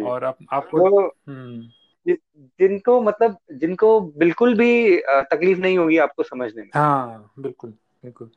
और 0.04 0.24
आप 0.24 0.38
आपको 0.50 1.08
हम्म। 1.08 1.70
जिनको 2.60 3.02
मतलब 3.02 3.38
जिनको 3.52 4.00
बिल्कुल 4.02 4.58
भी 4.58 4.98
तकलीफ़ 5.08 5.60
नहीं 5.60 5.78
होगी 5.78 5.98
आपको 5.98 6.24
समझने 6.24 6.62
में। 6.62 6.70
हाँ 6.74 7.32
बिल्कुल 7.40 7.70
बिल्कुल। 8.04 8.30